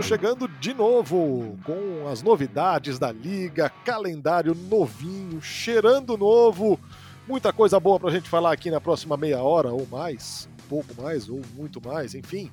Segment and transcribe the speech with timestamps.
[0.00, 6.80] Estamos chegando de novo com as novidades da liga, calendário novinho, cheirando novo,
[7.28, 11.02] muita coisa boa pra gente falar aqui na próxima meia hora ou mais, um pouco
[11.02, 12.50] mais ou muito mais, enfim.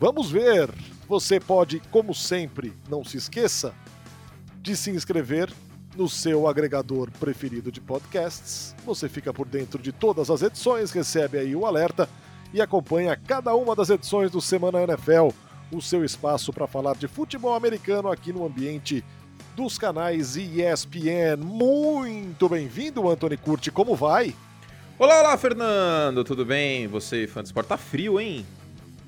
[0.00, 0.68] Vamos ver.
[1.08, 3.72] Você pode, como sempre, não se esqueça
[4.60, 5.52] de se inscrever
[5.94, 8.74] no seu agregador preferido de podcasts.
[8.84, 12.08] Você fica por dentro de todas as edições, recebe aí o alerta
[12.52, 15.28] e acompanha cada uma das edições do Semana NFL,
[15.70, 19.04] o seu espaço para falar de futebol americano aqui no ambiente
[19.56, 21.36] dos canais ESPN.
[21.38, 24.34] Muito bem-vindo, Anthony Curti, como vai?
[24.98, 26.86] Olá, olá, Fernando, tudo bem?
[26.88, 28.46] Você, fã de esporte, tá frio, hein?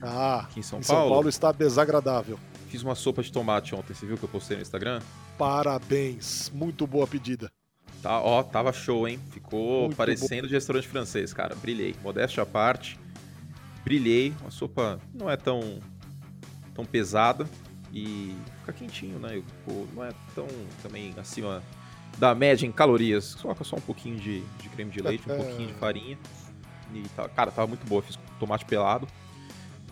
[0.02, 1.02] Ah, aqui em São, em Paulo.
[1.02, 2.38] São Paulo está desagradável.
[2.68, 5.00] Fiz uma sopa de tomate ontem, você viu que eu postei no Instagram?
[5.38, 7.50] Parabéns, muito boa pedida.
[8.02, 9.18] Tá, ó, tava show, hein?
[9.30, 10.48] Ficou muito parecendo bom.
[10.48, 11.54] de restaurante francês, cara.
[11.54, 11.94] Brilhei.
[12.02, 12.98] Modéstia à parte.
[13.84, 14.34] Brilhei.
[14.40, 15.78] Uma sopa não é tão
[16.76, 17.48] tão pesada
[17.92, 19.42] e fica quentinho, né?
[19.94, 20.46] Não é tão
[20.82, 21.62] também acima
[22.18, 23.34] da média em calorias.
[23.34, 25.36] Coloca só um pouquinho de, de creme de leite, um é.
[25.36, 26.18] pouquinho de farinha.
[26.94, 28.02] E tá, cara, tava muito boa.
[28.02, 29.08] Fiz tomate pelado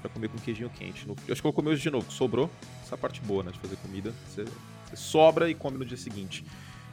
[0.01, 1.07] para comer com queijinho quente.
[1.09, 2.11] Eu acho que eu vou comer hoje de novo.
[2.13, 2.51] Sobrou
[2.83, 3.51] essa parte boa, né?
[3.51, 4.13] De fazer comida.
[4.29, 6.45] Você, você sobra e come no dia seguinte.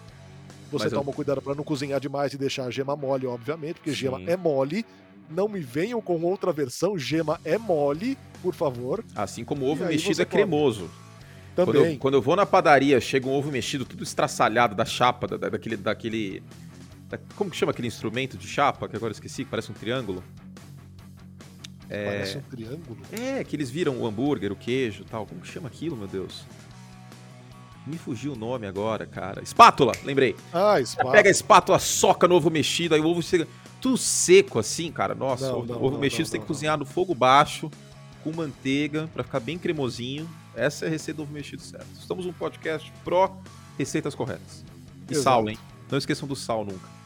[0.71, 1.13] Você Mas toma eu...
[1.13, 3.97] cuidado para não cozinhar demais e deixar a gema mole, obviamente, porque Sim.
[3.97, 4.85] gema é mole.
[5.29, 9.03] Não me venham com outra versão, gema é mole, por favor.
[9.15, 10.89] Assim como ovo mexido é cremoso.
[11.55, 11.73] Também.
[11.73, 15.27] Quando eu, quando eu, vou na padaria, chega um ovo mexido tudo estraçalhado da chapa,
[15.27, 15.77] da, daquele.
[15.77, 16.43] daquele
[17.07, 19.75] da, como que chama aquele instrumento de chapa, que agora eu esqueci, que parece um
[19.75, 20.23] triângulo?
[21.89, 22.05] É...
[22.05, 22.97] Parece um triângulo.
[23.11, 25.25] É, que eles viram o hambúrguer, o queijo tal.
[25.25, 26.45] Como que chama aquilo, meu Deus?
[27.87, 29.41] Me fugiu o nome agora, cara.
[29.41, 30.35] Espátula, lembrei.
[30.53, 31.13] Ah, espátula.
[31.13, 33.47] Pega a espátula, soca no ovo mexido, aí o ovo chega
[33.81, 35.15] tudo seco assim, cara.
[35.15, 37.71] Nossa, não, o ovo não, mexido não, tem que cozinhar no fogo baixo,
[38.23, 40.29] com manteiga, para ficar bem cremosinho.
[40.55, 41.87] Essa é a receita do ovo mexido certo.
[41.99, 43.35] Estamos um podcast pró
[43.77, 44.63] receitas corretas.
[45.09, 45.23] E Exato.
[45.23, 45.57] sal, hein?
[45.89, 46.98] Não esqueçam do sal nunca.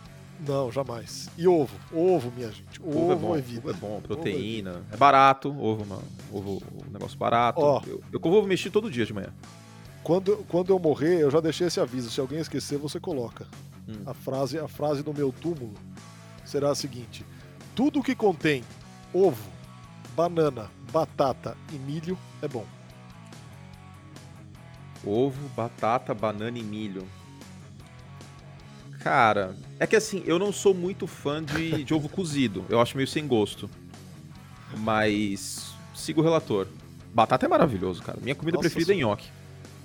[0.45, 1.29] Não, jamais.
[1.37, 1.75] E ovo.
[1.91, 2.81] Ovo, minha gente.
[2.81, 3.35] Ovo, ovo é bom.
[3.35, 3.61] É vida.
[3.61, 4.83] Ovo é bom, proteína.
[4.91, 5.49] É, é, barato.
[5.49, 6.03] Ovo, mano.
[6.31, 7.61] Ovo, um negócio barato.
[7.61, 9.33] Ó, eu, eu como ovo mexido todo dia de manhã.
[10.03, 12.11] Quando, quando eu morrer, eu já deixei esse aviso.
[12.11, 13.47] Se alguém esquecer, você coloca.
[13.87, 14.01] Hum.
[14.05, 15.73] A, frase, a frase do meu túmulo
[16.43, 17.25] será a seguinte:
[17.73, 18.63] Tudo que contém
[19.13, 19.49] ovo,
[20.15, 22.65] banana, batata e milho é bom.
[25.05, 27.07] Ovo, batata, banana e milho.
[29.03, 32.63] Cara, é que assim, eu não sou muito fã de, de ovo cozido.
[32.69, 33.69] Eu acho meio sem gosto.
[34.77, 36.67] Mas sigo o relator.
[37.13, 38.17] Batata é maravilhoso, cara.
[38.21, 39.27] Minha comida Nossa, preferida é nhoque.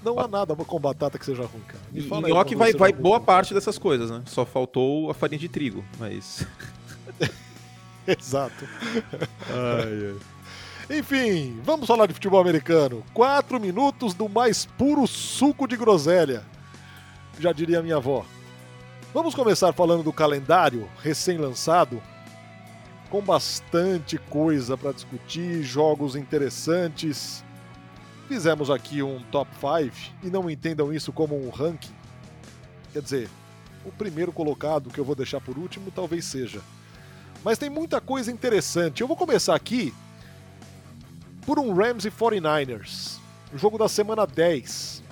[0.04, 1.82] Não há nada com batata que seja ruim, cara.
[1.90, 4.22] Me fala nhoque vai, vai boa parte dessas coisas, né?
[4.24, 6.46] Só faltou a farinha de trigo, mas.
[8.06, 8.68] Exato.
[9.50, 10.14] ai,
[10.88, 10.98] ai.
[10.98, 13.04] Enfim, vamos falar de futebol americano.
[13.12, 16.44] Quatro minutos do mais puro suco de groselha.
[17.40, 18.24] Já diria minha avó.
[19.14, 22.02] Vamos começar falando do calendário recém-lançado,
[23.08, 27.42] com bastante coisa para discutir, jogos interessantes.
[28.28, 31.94] Fizemos aqui um top 5 e não entendam isso como um ranking.
[32.92, 33.30] Quer dizer,
[33.82, 36.60] o primeiro colocado que eu vou deixar por último talvez seja.
[37.42, 39.00] Mas tem muita coisa interessante.
[39.00, 39.94] Eu vou começar aqui
[41.46, 43.16] por um Rams e 49ers,
[43.54, 45.07] o jogo da semana 10.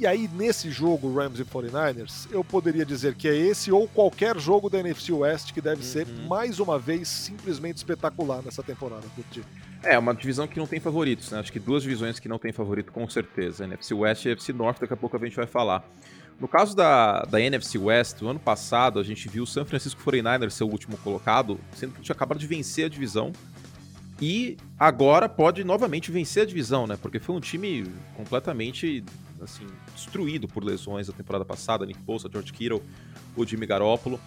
[0.00, 4.38] E aí, nesse jogo, Rams e 49ers, eu poderia dizer que é esse ou qualquer
[4.40, 5.86] jogo da NFC West que deve uhum.
[5.86, 9.44] ser, mais uma vez, simplesmente espetacular nessa temporada, Curti.
[9.82, 11.38] É, uma divisão que não tem favoritos, né?
[11.38, 13.64] Acho que duas divisões que não tem favorito, com certeza.
[13.64, 15.86] NFC West e NFC North, daqui a pouco a gente vai falar.
[16.40, 20.00] No caso da, da NFC West, no ano passado, a gente viu o San Francisco
[20.02, 23.32] 49ers ser o último colocado, sendo que tinha acabado de vencer a divisão
[24.18, 26.96] E agora pode novamente vencer a divisão, né?
[26.96, 27.84] Porque foi um time
[28.16, 29.04] completamente
[29.42, 29.66] assim,
[30.04, 32.82] destruído por lesões da temporada passada, Nick Bosa, George Kittle,
[33.36, 34.20] o Jimmy Garoppolo.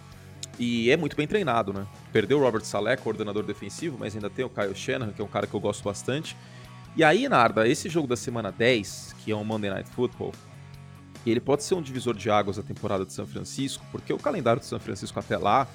[0.58, 1.86] E é muito bem treinado, né?
[2.12, 5.28] Perdeu o Robert Saleh, coordenador defensivo, mas ainda tem o Kyle Shanahan, que é um
[5.28, 6.36] cara que eu gosto bastante.
[6.96, 10.32] E aí, Narda, esse jogo da semana 10, que é um Monday Night Football,
[11.26, 14.60] ele pode ser um divisor de águas da temporada de São Francisco, porque o calendário
[14.60, 15.66] de São Francisco até lá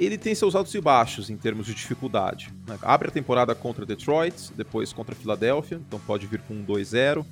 [0.00, 2.52] ele tem seus altos e baixos em termos de dificuldade.
[2.66, 2.78] Né?
[2.82, 7.24] Abre a temporada contra Detroit, depois contra Filadélfia, então pode vir com um 2-0.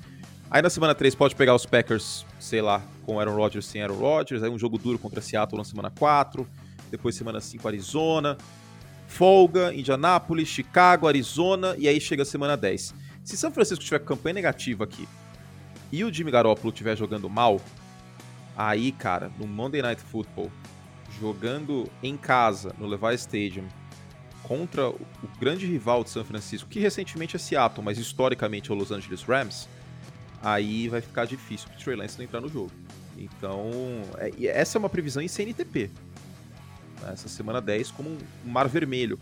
[0.50, 3.98] Aí na semana 3 pode pegar os Packers, sei lá, com Aaron Rodgers sem Aaron
[3.98, 6.48] Rodgers, aí um jogo duro contra Seattle na semana 4,
[6.90, 8.38] depois semana 5 Arizona,
[9.06, 12.94] folga, Indianápolis, Chicago, Arizona, e aí chega a semana 10.
[13.22, 15.06] Se São Francisco tiver campanha negativa aqui
[15.92, 17.60] e o Jimmy Garoppolo estiver jogando mal,
[18.56, 20.50] aí, cara, no Monday Night Football,
[21.20, 23.68] jogando em casa, no Levi Stadium,
[24.42, 24.98] contra o
[25.38, 29.22] grande rival de São Francisco, que recentemente é Seattle, mas historicamente é o Los Angeles
[29.24, 29.68] Rams,
[30.43, 32.70] aí vai ficar difícil para o Trey Lance não entrar no jogo.
[33.17, 33.70] Então,
[34.19, 35.90] é, essa é uma previsão em CNTP.
[37.12, 39.19] Essa semana 10 como um mar vermelho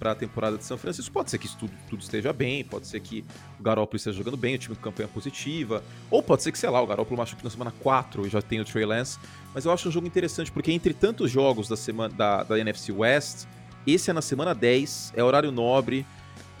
[0.00, 1.12] para a temporada de São Francisco.
[1.12, 3.22] Pode ser que tudo, tudo, esteja bem, pode ser que
[3.58, 6.70] o Garoppolo esteja jogando bem, o time com campanha positiva, ou pode ser que, sei
[6.70, 9.18] lá, o Garoppolo machuque na semana 4 e já tem o Trey Lance.
[9.54, 12.90] Mas eu acho um jogo interessante, porque entre tantos jogos da, semana, da, da NFC
[12.90, 13.46] West,
[13.86, 16.06] esse é na semana 10, é horário nobre,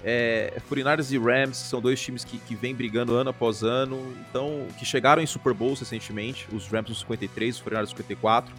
[0.02, 4.66] é, 49ers e Rams são dois times que, que vêm brigando ano após ano, então
[4.78, 8.54] que chegaram em Super Bowls recentemente, os Rams no 53, os 49ers no 54.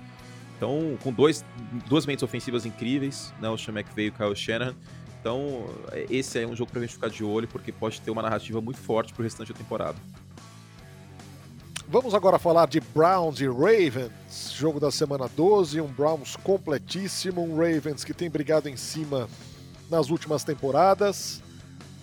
[0.55, 1.43] Então, com dois,
[1.87, 4.75] duas mentes ofensivas incríveis, né, o Sean McVay e o Kyle Shanahan.
[5.19, 5.65] Então,
[6.09, 8.79] esse é um jogo pra gente ficar de olho, porque pode ter uma narrativa muito
[8.79, 9.97] forte pro restante da temporada.
[11.87, 17.55] Vamos agora falar de Browns e Ravens, jogo da semana 12, um Browns completíssimo, um
[17.57, 19.27] Ravens que tem brigado em cima
[19.91, 21.43] nas últimas temporadas.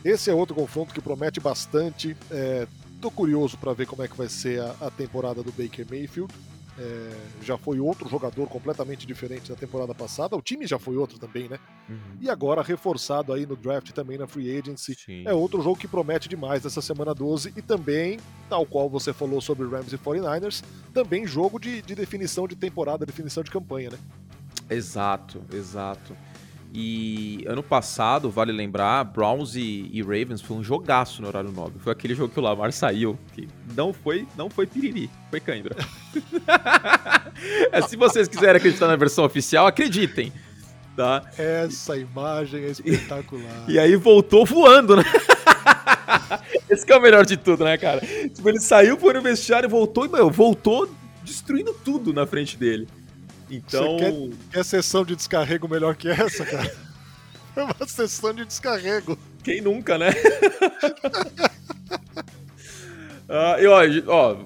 [0.05, 2.17] Esse é outro confronto que promete bastante.
[2.31, 2.69] É,
[3.00, 6.32] tô curioso para ver como é que vai ser a, a temporada do Baker Mayfield.
[6.81, 7.11] É,
[7.43, 10.37] já foi outro jogador completamente diferente da temporada passada.
[10.37, 11.58] O time já foi outro também, né?
[11.88, 11.96] Uhum.
[12.20, 14.94] E agora reforçado aí no draft também na free agency.
[14.94, 15.25] Sim.
[15.26, 19.40] É outro jogo que promete demais nessa semana 12 e também, tal qual você falou
[19.40, 20.62] sobre Rams e 49ers,
[20.94, 23.99] também jogo de, de definição de temporada, definição de campanha, né?
[24.70, 26.14] Exato, exato.
[26.72, 31.78] E ano passado, vale lembrar, Browns e, e, Ravens foi um jogaço no horário nobre.
[31.78, 35.74] Foi aquele jogo que o Lamar saiu, que não foi, não foi piriri, foi cãibra.
[37.72, 40.30] é, se vocês quiserem acreditar na versão oficial, acreditem.
[40.94, 41.22] Tá?
[41.38, 43.64] Essa imagem é espetacular.
[43.68, 45.04] E, e aí voltou voando, né?
[46.68, 48.00] Esse que é o melhor de tudo, né, cara?
[48.00, 50.90] Tipo, ele saiu, foi no vestiário, voltou e, meu, voltou
[51.22, 52.88] destruindo tudo na frente dele.
[53.50, 53.98] Então.
[53.98, 56.74] Você quer, quer sessão de descarrego melhor que essa, cara?
[57.56, 59.18] É uma sessão de descarrego.
[59.42, 60.10] Quem nunca, né?
[63.28, 64.36] ah, e ó, ó,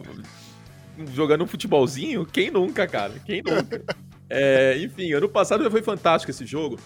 [1.13, 3.13] jogando um futebolzinho, quem nunca, cara?
[3.27, 3.83] Quem nunca?
[4.35, 6.79] É, enfim, ano passado já foi fantástico esse jogo.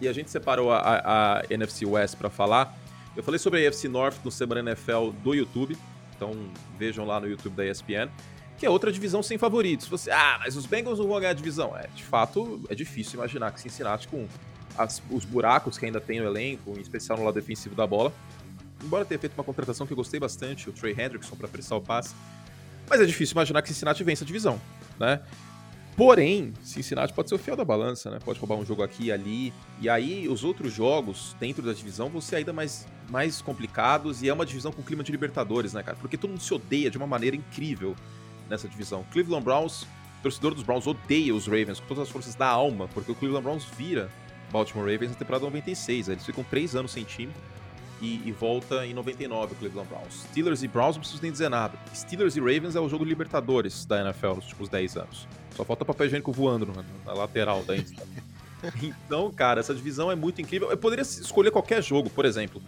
[0.00, 2.76] E a gente separou a, a, a NFC West para falar.
[3.16, 5.78] Eu falei sobre a NFC North no Semana NFL do YouTube.
[6.16, 6.32] Então
[6.76, 8.10] vejam lá no YouTube da ESPN
[8.56, 9.88] que é outra divisão sem favoritos.
[9.88, 11.76] Você, ah, mas os Bengals não vão ganhar a divisão.
[11.76, 14.26] É, de fato, é difícil imaginar que Cincinnati, com
[14.76, 18.12] as, os buracos que ainda tem no elenco, em especial no lado defensivo da bola,
[18.82, 21.80] embora tenha feito uma contratação que eu gostei bastante, o Trey Hendrickson para apressar o
[21.80, 22.14] passe,
[22.88, 24.60] mas é difícil imaginar que Cincinnati vença a divisão,
[24.98, 25.20] né?
[25.96, 28.18] Porém, Cincinnati pode ser o fiel da balança, né?
[28.22, 29.52] Pode roubar um jogo aqui e ali.
[29.80, 34.20] E aí, os outros jogos dentro da divisão vão ser ainda mais, mais complicados.
[34.20, 35.96] E é uma divisão com clima de Libertadores, né, cara?
[36.00, 37.94] Porque todo mundo se odeia de uma maneira incrível
[38.48, 39.04] nessa divisão.
[39.12, 39.86] Cleveland Browns,
[40.22, 43.44] torcedor dos Browns odeia os Ravens com todas as forças da alma, porque o Cleveland
[43.44, 44.10] Browns vira
[44.50, 46.08] Baltimore Ravens na temporada 96.
[46.08, 47.32] Eles ficam três anos sem time
[48.00, 50.26] e, e, volta em 99 o Cleveland Browns.
[50.30, 51.78] Steelers e Browns não preciso nem dizer nada.
[51.94, 55.28] Steelers e Ravens é o jogo de Libertadores da NFL nos últimos 10 anos.
[55.56, 57.74] Só falta papel higiênico voando na, na lateral da
[58.82, 60.70] Então, cara, essa divisão é muito incrível.
[60.70, 62.62] Eu poderia escolher qualquer jogo, por exemplo.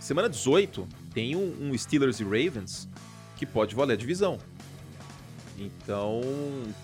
[0.00, 2.88] Semana 18 tem um, um Steelers e Ravens
[3.36, 4.38] que pode valer a divisão.
[5.58, 6.20] Então,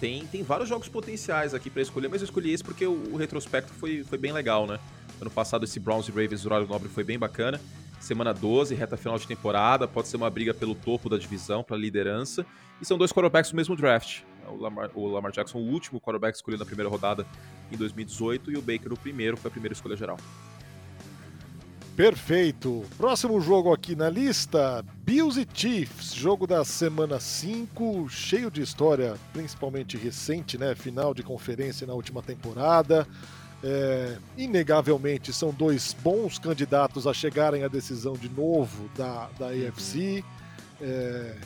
[0.00, 3.16] tem, tem vários jogos potenciais aqui para escolher, mas eu escolhi esse porque o, o,
[3.16, 4.78] retrospecto foi, foi bem legal, né?
[5.20, 7.60] Ano passado, esse Browns e Ravens horário nobre foi bem bacana.
[8.00, 11.76] Semana 12, reta final de temporada, pode ser uma briga pelo topo da divisão, para
[11.76, 12.44] liderança.
[12.80, 14.22] E são dois quarterbacks do mesmo draft.
[14.48, 17.24] O Lamar, o Lamar Jackson, o último quarterback escolhido na primeira rodada
[17.70, 20.16] em 2018, e o Baker, o primeiro, foi a primeira escolha geral.
[21.96, 22.84] Perfeito.
[22.96, 29.14] Próximo jogo aqui na lista: Bills e Chiefs, jogo da semana 5, cheio de história,
[29.32, 30.74] principalmente recente, né?
[30.74, 33.06] Final de conferência na última temporada.
[33.62, 40.24] É, inegavelmente são dois bons candidatos a chegarem à decisão de novo da, da AFC.
[40.80, 41.36] É,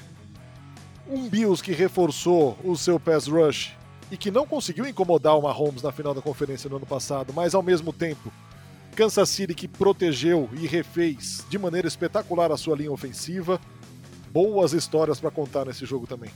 [1.08, 3.76] um Bills que reforçou o seu pass rush
[4.10, 7.54] e que não conseguiu incomodar o Mahomes na final da conferência no ano passado, mas
[7.54, 8.32] ao mesmo tempo
[8.96, 13.60] Kansas City que protegeu e refez de maneira espetacular a sua linha ofensiva.
[14.30, 16.30] Boas histórias para contar nesse jogo também.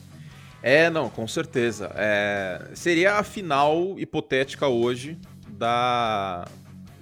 [0.63, 1.91] É, não, com certeza.
[1.95, 6.47] É, seria a final hipotética hoje da,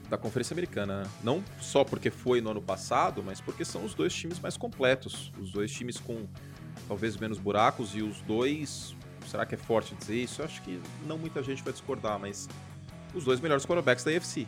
[0.09, 1.03] da Conferência Americana.
[1.03, 1.11] Né?
[1.25, 5.33] Não só porque foi no ano passado, mas porque são os dois times mais completos.
[5.41, 6.25] Os dois times com
[6.87, 8.95] talvez menos buracos e os dois.
[9.27, 10.41] Será que é forte dizer isso?
[10.41, 12.49] Eu acho que não muita gente vai discordar, mas
[13.12, 14.47] os dois melhores quarterbacks da AFC.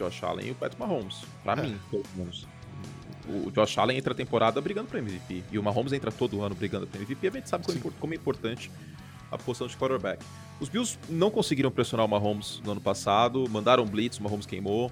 [0.00, 1.22] Josh Allen e o Pat Mahomes.
[1.42, 1.62] Pra é.
[1.62, 2.46] mim, pelo menos.
[3.28, 5.44] O Josh Allen entra a temporada brigando para MVP.
[5.52, 7.28] E o Mahomes entra todo ano brigando para MVP.
[7.28, 8.70] A gente sabe como, como é importante
[9.30, 10.24] a posição de quarterback.
[10.58, 14.90] Os Bills não conseguiram pressionar o Mahomes no ano passado, mandaram blitz, o Mahomes queimou.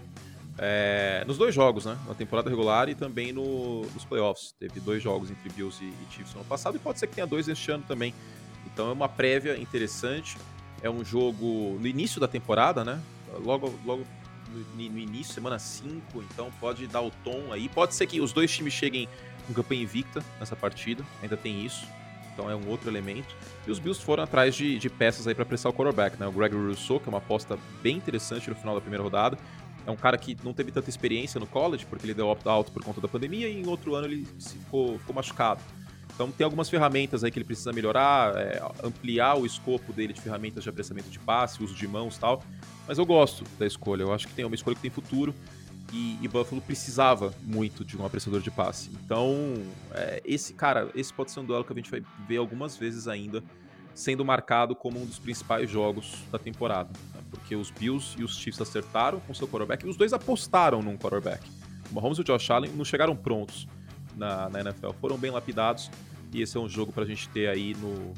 [0.60, 1.96] É, nos dois jogos, né?
[2.06, 4.54] Na temporada regular e também no, nos playoffs.
[4.58, 7.14] Teve dois jogos entre Bills e, e Chiefs no ano passado e pode ser que
[7.14, 8.12] tenha dois este ano também.
[8.66, 10.36] Então é uma prévia interessante.
[10.82, 13.00] É um jogo no início da temporada, né?
[13.44, 14.04] Logo, logo
[14.74, 17.68] no, início, semana 5, então pode dar o tom aí.
[17.68, 19.08] Pode ser que os dois times cheguem
[19.46, 21.86] com campanha invicta nessa partida, ainda tem isso.
[22.32, 23.34] Então é um outro elemento.
[23.66, 26.26] E os Bills foram atrás de, de peças aí para pressar o quarterback, né?
[26.26, 29.36] O Gregory Rousseau, que é uma aposta bem interessante no final da primeira rodada.
[29.84, 32.84] É um cara que não teve tanta experiência no college, porque ele deu opt-out por
[32.84, 35.60] conta da pandemia, e em outro ano ele ficou, ficou machucado.
[36.14, 40.20] Então tem algumas ferramentas aí que ele precisa melhorar, é, ampliar o escopo dele de
[40.20, 42.42] ferramentas de apressamento de passe, uso de mãos tal.
[42.86, 44.02] Mas eu gosto da escolha.
[44.02, 45.34] Eu acho que tem uma escolha que tem futuro.
[45.92, 48.90] E, e Buffalo precisava muito de um apressador de passe.
[49.04, 49.54] Então,
[49.92, 53.08] é, esse cara, esse pode ser um duelo que a gente vai ver algumas vezes
[53.08, 53.42] ainda
[53.94, 56.90] sendo marcado como um dos principais jogos da temporada.
[57.14, 57.20] Né?
[57.30, 60.96] Porque os Bills e os Chiefs acertaram com seu quarterback e os dois apostaram num
[60.96, 61.48] quarterback.
[61.90, 63.66] O Mahomes e o Josh Allen não chegaram prontos
[64.18, 65.90] na, na NFL, foram bem lapidados
[66.32, 68.14] e esse é um jogo para a gente ter aí no,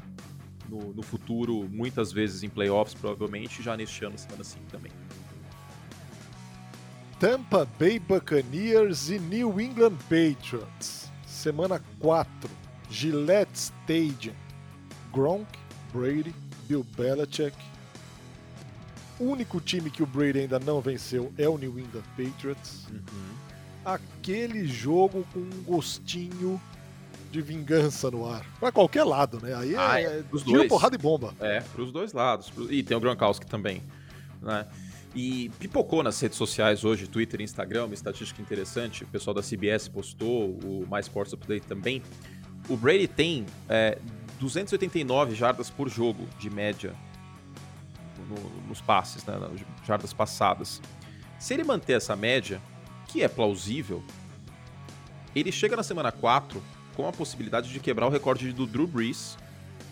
[0.67, 4.91] no, no, futuro, muitas vezes em playoffs, provavelmente, já neste ano, semana 5 também.
[7.19, 11.11] Tampa Bay Buccaneers e New England Patriots.
[11.25, 12.49] Semana 4,
[12.89, 14.33] Gillette Stadium.
[15.13, 15.47] Gronk,
[15.93, 16.33] Brady,
[16.67, 17.55] Bill Belichick.
[19.19, 22.87] O único time que o Brady ainda não venceu é o New England Patriots.
[22.89, 23.40] Uhum.
[23.83, 26.61] Aquele jogo com um gostinho
[27.31, 28.45] de vingança no ar.
[28.59, 29.55] Pra qualquer lado, né?
[29.55, 30.67] Aí ah, é, é dois.
[30.67, 31.33] porrada e bomba.
[31.39, 32.51] É, pros dois lados.
[32.69, 33.81] E tem o Gronkowski também,
[34.41, 34.67] né?
[35.15, 39.03] E pipocou nas redes sociais hoje, Twitter e Instagram, uma estatística interessante.
[39.03, 42.01] O pessoal da CBS postou, o Mais Sports Update também.
[42.69, 43.97] O Brady tem é,
[44.39, 46.93] 289 jardas por jogo, de média,
[48.29, 49.33] no, nos passes, né,
[49.85, 50.81] jardas passadas.
[51.37, 52.61] Se ele manter essa média,
[53.11, 54.01] que é plausível,
[55.35, 56.61] ele chega na semana 4
[56.95, 59.37] com a possibilidade de quebrar o recorde do Drew Brees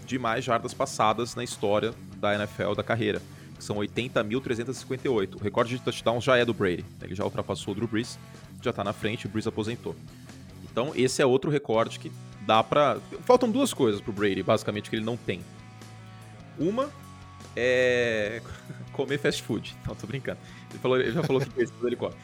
[0.05, 3.21] de mais jardas passadas na história da NFL da carreira,
[3.55, 5.35] que são 80.358.
[5.35, 8.17] O recorde de touchdowns já é do Brady, ele já ultrapassou o Drew Brees,
[8.61, 9.95] já tá na frente, o Brees aposentou.
[10.71, 12.11] Então esse é outro recorde que
[12.45, 12.97] dá pra...
[13.25, 15.41] Faltam duas coisas pro Brady, basicamente, que ele não tem.
[16.57, 16.89] Uma
[17.55, 18.41] é
[18.93, 19.75] comer fast food.
[19.85, 20.39] Não, tô brincando.
[20.69, 22.15] Ele, falou, ele já falou que precisa, ele come.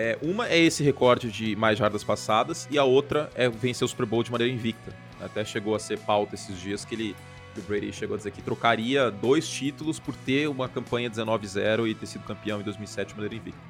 [0.00, 3.88] É, uma é esse recorde de mais jardas passadas e a outra é vencer o
[3.88, 4.94] Super Bowl de maneira invicta.
[5.20, 7.16] Até chegou a ser pauta esses dias que ele
[7.52, 11.88] que o Brady chegou a dizer que trocaria dois títulos por ter uma campanha 19-0
[11.88, 13.60] e ter sido campeão em 2007 de maneira invicta.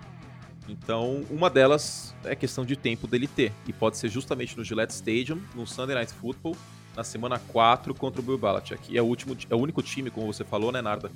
[0.69, 3.51] Então, uma delas é questão de tempo dele ter.
[3.67, 6.55] E pode ser justamente no Gillette Stadium, no Sunday Night Football,
[6.95, 8.93] na semana 4 contra o Bill Belichick.
[8.93, 11.11] E é o, último, é o único time, como você falou, né, Narda,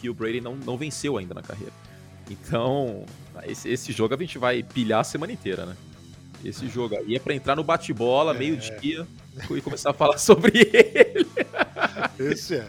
[0.00, 1.72] que o Brady não, não venceu ainda na carreira.
[2.30, 3.04] Então,
[3.44, 5.76] esse, esse jogo a gente vai pilhar a semana inteira, né?
[6.44, 8.38] Esse jogo aí é pra entrar no bate-bola, é.
[8.38, 9.06] meio-dia,
[9.50, 11.26] e começar a falar sobre ele.
[12.18, 12.68] Esse é.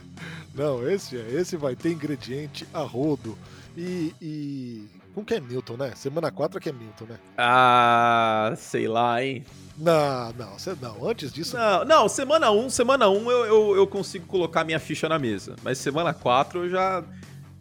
[0.54, 1.32] Não, esse é.
[1.32, 3.38] Esse vai ter ingrediente a rodo.
[3.76, 4.14] E.
[4.22, 4.98] e...
[5.14, 5.94] Como que é Milton, né?
[5.96, 7.18] Semana 4 é que é Milton, né?
[7.36, 9.44] Ah, sei lá, hein?
[9.76, 11.10] Não, não, não.
[11.10, 11.58] Antes disso.
[11.58, 15.10] Não, não semana 1, um, semana 1 um eu, eu, eu, consigo colocar minha ficha
[15.10, 15.56] na mesa.
[15.64, 17.04] Mas semana 4 eu já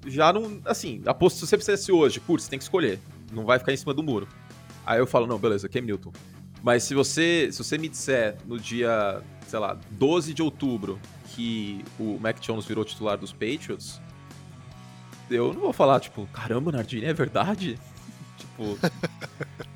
[0.06, 0.60] já não.
[0.64, 2.98] Assim, aposto se você precisasse hoje, putz, você tem que escolher.
[3.32, 4.28] Não vai ficar em cima do muro.
[4.84, 6.12] Aí eu falo, não, beleza, Cam Newton.
[6.62, 10.98] Mas se você, se você me disser no dia, sei lá, 12 de outubro
[11.34, 14.00] que o Mac Jones virou titular dos Patriots,
[15.30, 17.78] eu não vou falar, tipo, caramba, Nardini, é verdade?
[18.38, 18.78] tipo,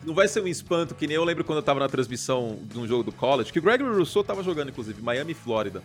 [0.05, 2.79] não vai ser um espanto que nem eu lembro quando eu tava na transmissão de
[2.79, 5.83] um jogo do college, que o Gregory Rousseau tava jogando, inclusive, Miami e Flórida.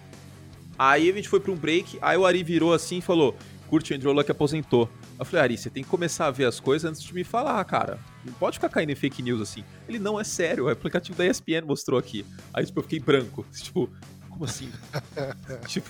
[0.77, 3.35] Aí a gente foi pra um break, aí o Ari virou assim e falou:
[3.69, 4.89] Kurt Andrew Luck aposentou.
[5.17, 7.63] Eu falei, Ari, você tem que começar a ver as coisas antes de me falar,
[7.65, 7.99] cara.
[8.23, 9.63] Não pode ficar caindo em fake news assim.
[9.87, 12.25] Ele, não, é sério, o aplicativo da ESPN mostrou aqui.
[12.53, 13.45] Aí, tipo, eu fiquei branco.
[13.55, 13.89] Tipo,
[14.29, 14.69] como assim?
[15.67, 15.89] tipo...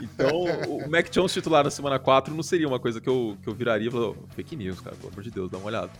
[0.00, 3.48] Então, o Mac Jones titular na semana 4 não seria uma coisa que eu, que
[3.48, 5.90] eu viraria e falaria, fake news, cara, pelo amor de Deus, dá uma olhada.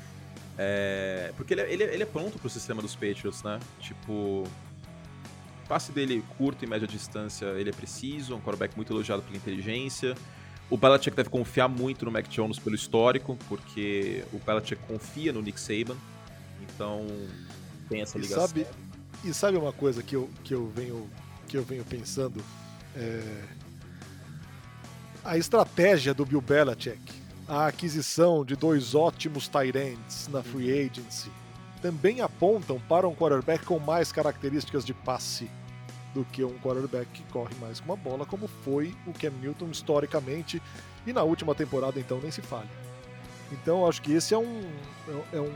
[0.56, 3.58] É, porque ele, é, ele, é, ele é pronto pro sistema dos Patriots, né?
[3.80, 8.92] Tipo, o passe dele curto e média distância, ele é preciso, é um quarterback muito
[8.92, 10.14] elogiado pela inteligência.
[10.72, 15.42] O Belichick deve confiar muito no Mac Jones pelo histórico, porque o Belichick confia no
[15.42, 15.98] Nick Saban.
[16.62, 17.06] Então,
[17.90, 18.44] tem essa ligação.
[18.44, 18.66] E sabe,
[19.22, 21.10] e sabe uma coisa que eu, que eu, venho,
[21.46, 22.42] que eu venho pensando?
[22.96, 23.42] É,
[25.22, 27.02] a estratégia do Bill Belichick,
[27.46, 31.30] a aquisição de dois ótimos tight ends na free agency,
[31.82, 35.50] também apontam para um quarterback com mais características de passe
[36.14, 39.68] do que um quarterback que corre mais com uma bola, como foi o Cam Newton
[39.70, 40.62] historicamente,
[41.06, 42.68] e na última temporada então nem se fale.
[43.50, 44.62] Então acho que esse é um,
[45.32, 45.52] é um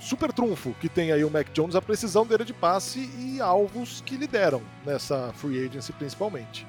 [0.00, 4.02] super trunfo que tem aí o Mac Jones, a precisão dele de passe e alvos
[4.04, 6.66] que lhe deram nessa free agency principalmente.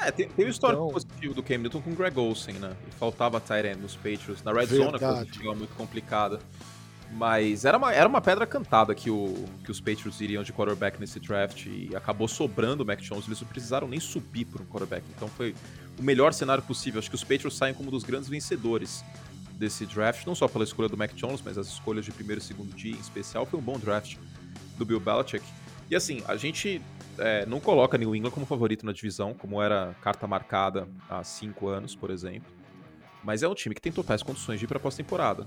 [0.00, 0.92] É, tem, tem o histórico então...
[0.92, 2.76] positivo do Cam Newton com o Greg Olsen, né?
[2.86, 4.42] E faltava Tyrant nos Patriots.
[4.44, 4.98] Na Red Verdade.
[4.98, 6.38] Zone a coisa muito complicada.
[7.12, 11.00] Mas era uma, era uma pedra cantada que, o, que os Patriots iriam de quarterback
[11.00, 13.26] nesse draft e acabou sobrando o Mac Jones.
[13.26, 15.04] Eles não precisaram nem subir por um quarterback.
[15.16, 15.54] Então foi
[15.98, 16.98] o melhor cenário possível.
[16.98, 19.04] Acho que os Patriots saem como um dos grandes vencedores
[19.52, 22.44] desse draft, não só pela escolha do Mac Jones, mas as escolhas de primeiro e
[22.44, 23.44] segundo dia em especial.
[23.44, 24.16] Foi um bom draft
[24.76, 25.44] do Bill Belichick.
[25.90, 26.80] E assim, a gente
[27.18, 31.68] é, não coloca New England como favorito na divisão, como era carta marcada há cinco
[31.68, 32.52] anos, por exemplo.
[33.24, 35.46] Mas é um time que tem totais condições de ir para pós-temporada.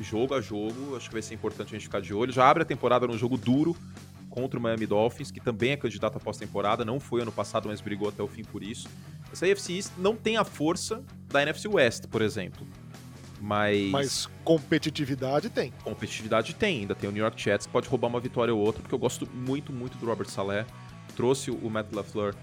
[0.00, 2.32] Jogo a jogo, acho que vai ser importante a gente ficar de olho.
[2.32, 3.76] Já abre a temporada num jogo duro
[4.28, 6.84] contra o Miami Dolphins, que também é candidato à pós-temporada.
[6.84, 8.88] Não foi ano passado, mas brigou até o fim por isso.
[9.32, 12.66] Essa AFC East não tem a força da NFC West, por exemplo.
[13.40, 13.90] Mas...
[13.90, 15.72] Mas competitividade tem.
[15.84, 16.80] Competitividade tem.
[16.80, 18.98] Ainda tem o New York Jets que pode roubar uma vitória ou outra, porque eu
[18.98, 20.66] gosto muito, muito do Robert Saleh.
[21.14, 22.34] Trouxe o Matt LaFleur,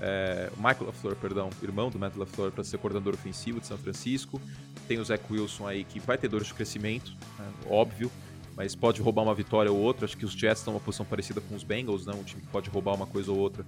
[0.00, 4.40] é, Michael LaFleur, perdão, irmão do Matt LaFleur, para ser coordenador ofensivo de São Francisco.
[4.86, 8.10] Tem o Zach Wilson aí que vai ter dores de crescimento, né, óbvio,
[8.56, 10.04] mas pode roubar uma vitória ou outra.
[10.04, 12.48] Acho que os Jets estão numa posição parecida com os Bengals, né, um time que
[12.48, 13.64] pode roubar uma coisa ou outra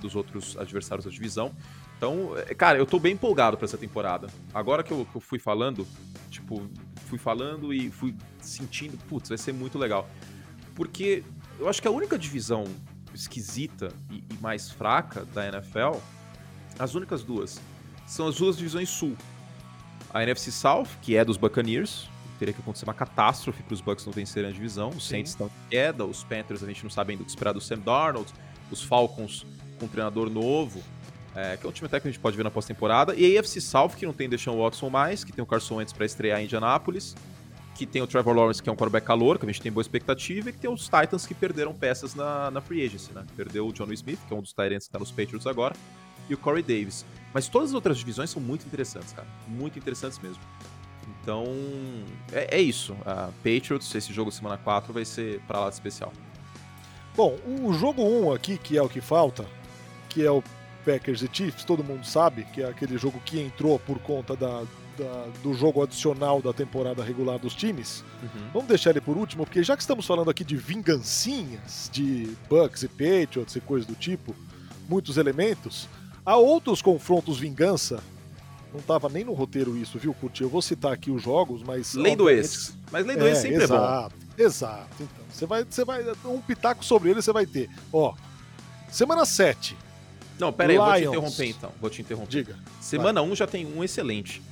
[0.00, 1.52] dos outros adversários da divisão.
[1.96, 4.28] Então, é, cara, eu tô bem empolgado para essa temporada.
[4.52, 5.86] Agora que eu, que eu, fui falando,
[6.30, 6.62] tipo,
[7.06, 10.08] fui falando e fui sentindo, putz, vai ser muito legal.
[10.74, 11.22] Porque
[11.58, 12.64] eu acho que a única divisão
[13.14, 15.98] esquisita e, e mais fraca da NFL,
[16.78, 17.60] as únicas duas,
[18.06, 19.16] são as duas divisões sul.
[20.12, 24.04] A NFC South, que é dos Buccaneers, teria que acontecer uma catástrofe para os Bucks
[24.04, 24.90] não vencerem a divisão.
[24.90, 27.52] Os Saints estão em queda, os Panthers a gente não sabe ainda o que esperar
[27.52, 28.30] do Sam Darnold,
[28.70, 29.46] os Falcons
[29.78, 30.82] com um treinador novo,
[31.34, 33.14] é, que é um time até que a gente pode ver na pós-temporada.
[33.14, 35.92] E a AFC South, que não tem Deshaun Watson mais, que tem o Carson Wentz
[35.92, 37.14] para estrear em Indianápolis,
[37.74, 39.82] que tem o Trevor Lawrence, que é um quarterback calor, que a gente tem boa
[39.82, 43.24] expectativa, e que tem os Titans, que perderam peças na, na free agency, né?
[43.36, 45.74] Perdeu o John Smith, que é um dos Tyrants que está nos Patriots agora,
[46.28, 47.04] e o Corey Davis.
[47.32, 49.26] Mas todas as outras divisões são muito interessantes, cara.
[49.48, 50.40] Muito interessantes mesmo.
[51.20, 51.44] Então,
[52.32, 52.96] é, é isso.
[53.04, 56.12] A Patriots, esse jogo semana 4, vai ser para lá de especial.
[57.16, 59.44] Bom, o jogo 1 aqui, que é o que falta,
[60.08, 60.42] que é o
[60.84, 64.64] Packers e Chiefs, todo mundo sabe, que é aquele jogo que entrou por conta da,
[64.96, 68.04] da, do jogo adicional da temporada regular dos times.
[68.22, 68.48] Uhum.
[68.52, 72.82] Vamos deixar ele por último, porque já que estamos falando aqui de vingancinhas, de Bucks
[72.82, 74.34] e Patriots e coisas do tipo,
[74.88, 75.88] muitos elementos,
[76.24, 78.02] há outros confrontos vingança.
[78.72, 80.42] Não estava nem no roteiro isso, viu, Curti?
[80.42, 81.94] Eu vou citar aqui os jogos, mas.
[81.94, 82.76] Lei do ex.
[82.90, 84.44] Mas lei do é, ex sempre exato, é bom.
[84.44, 84.88] Exato.
[85.00, 86.04] Então, você vai, você vai.
[86.24, 87.70] Um pitaco sobre ele você vai ter.
[87.92, 88.14] Ó,
[88.90, 89.76] semana 7,
[90.38, 91.72] não, pera aí, vou te interromper então.
[91.80, 92.30] Vou te interromper.
[92.30, 92.58] Diga.
[92.80, 94.42] Semana 1 um já tem um excelente,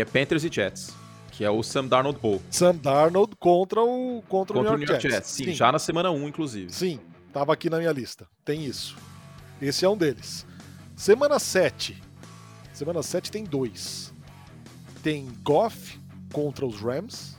[0.00, 0.94] que é Panthers e Jets,
[1.32, 2.40] que é o Sam Darnold Bowl.
[2.50, 5.14] Sam Darnold contra o, contra, contra o New York, York Jets.
[5.14, 5.30] Jets.
[5.30, 6.72] Sim, Sim, já na semana 1, um, inclusive.
[6.72, 6.98] Sim,
[7.32, 8.26] tava aqui na minha lista.
[8.42, 8.96] Tem isso.
[9.60, 10.46] Esse é um deles.
[10.96, 12.00] Semana 7.
[12.72, 14.14] Semana 7 tem dois.
[15.02, 16.00] Tem Goff
[16.32, 17.36] contra os Rams.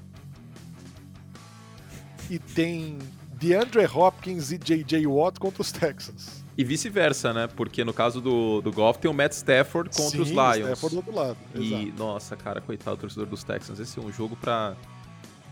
[2.30, 3.00] E tem
[3.34, 5.08] DeAndre Hopkins e J.J.
[5.08, 6.41] Watt contra os Texans.
[6.62, 7.48] E vice-versa, né?
[7.48, 10.58] Porque no caso do, do Golf tem o Matt Stafford contra Sim, os Lions.
[10.58, 11.38] Stafford do outro lado.
[11.56, 11.94] E, exato.
[11.98, 13.80] nossa, cara, coitado do torcedor dos Texans.
[13.80, 14.76] Esse é um jogo pra,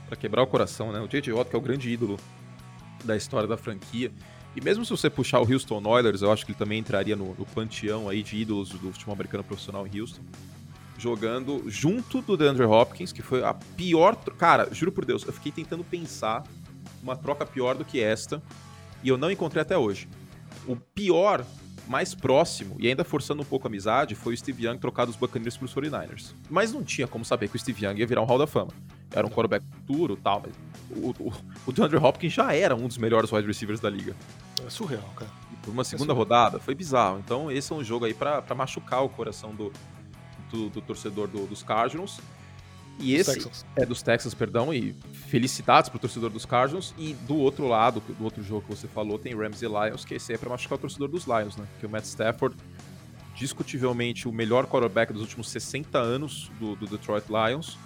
[0.05, 0.99] pra quebrar o coração, né?
[0.99, 1.33] O J.J.
[1.33, 2.19] Watt, que é o grande ídolo
[3.03, 4.11] da história da franquia.
[4.55, 7.33] E mesmo se você puxar o Houston Oilers, eu acho que ele também entraria no,
[7.33, 10.21] no panteão aí de ídolos do futebol americano profissional em Houston.
[10.95, 14.15] Jogando junto do DeAndre Hopkins, que foi a pior.
[14.37, 16.43] Cara, juro por Deus, eu fiquei tentando pensar
[17.01, 18.43] uma troca pior do que esta.
[19.03, 20.07] E eu não encontrei até hoje
[20.67, 21.45] o pior
[21.87, 25.15] mais próximo, e ainda forçando um pouco a amizade, foi o Steve Young trocar dos
[25.15, 26.33] Buccaneers pros 49ers.
[26.47, 28.71] Mas não tinha como saber que o Steve Young ia virar um Hall da Fama.
[29.11, 30.53] Era um quarterback futuro e tal, mas
[30.91, 31.33] o, o,
[31.65, 34.15] o DeAndre Hopkins já era um dos melhores wide receivers da liga.
[34.63, 35.31] É surreal, cara.
[35.51, 37.17] E por uma segunda é rodada, foi bizarro.
[37.25, 39.73] Então esse é um jogo aí para machucar o coração do,
[40.51, 42.19] do, do torcedor do, dos Cardinals.
[42.99, 43.65] E esse Texans.
[43.75, 46.93] é dos Texans, perdão, e felicidades pro torcedor dos Cardinals.
[46.97, 50.15] E do outro lado, do outro jogo que você falou, tem Rams e Lions, que
[50.15, 51.65] esse é para machucar o torcedor dos Lions, né?
[51.79, 52.55] Que o Matt Stafford,
[53.35, 57.77] discutivelmente o melhor quarterback dos últimos 60 anos do, do Detroit Lions.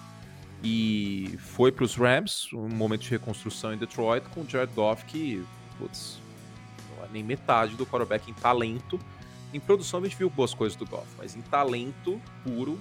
[0.64, 5.04] E foi para os Rams, um momento de reconstrução em Detroit, com o Jared Goff,
[5.06, 5.44] que,
[5.78, 6.20] putz,
[6.98, 9.00] não é nem metade do quarterback em talento.
[9.54, 12.80] Em produção a gente viu boas coisas do Goff, mas em talento puro,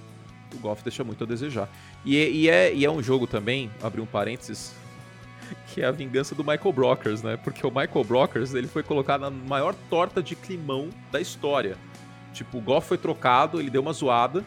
[0.53, 1.69] o Goff deixa muito a desejar.
[2.05, 4.73] E, é, e, é, e é um jogo também, abrir um parênteses,
[5.67, 7.37] que é a vingança do Michael Brockers, né?
[7.37, 11.77] Porque o Michael Brockers ele foi colocado na maior torta de climão da história.
[12.33, 14.43] Tipo, o Goff foi trocado, ele deu uma zoada.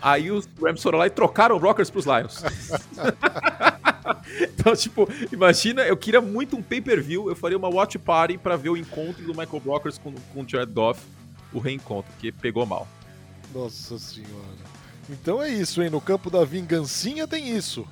[0.00, 2.42] Aí os Rams foram lá e trocaram o Brockers pros Lions.
[4.40, 8.70] então, tipo, imagina, eu queria muito um pay-per-view, eu faria uma watch party para ver
[8.70, 11.02] o encontro do Michael Brockers com, com o Jared Goff,
[11.52, 12.88] o reencontro, que pegou mal.
[13.52, 14.70] Nossa senhora.
[15.10, 15.90] Então é isso, hein?
[15.90, 17.86] No campo da vingancinha tem isso.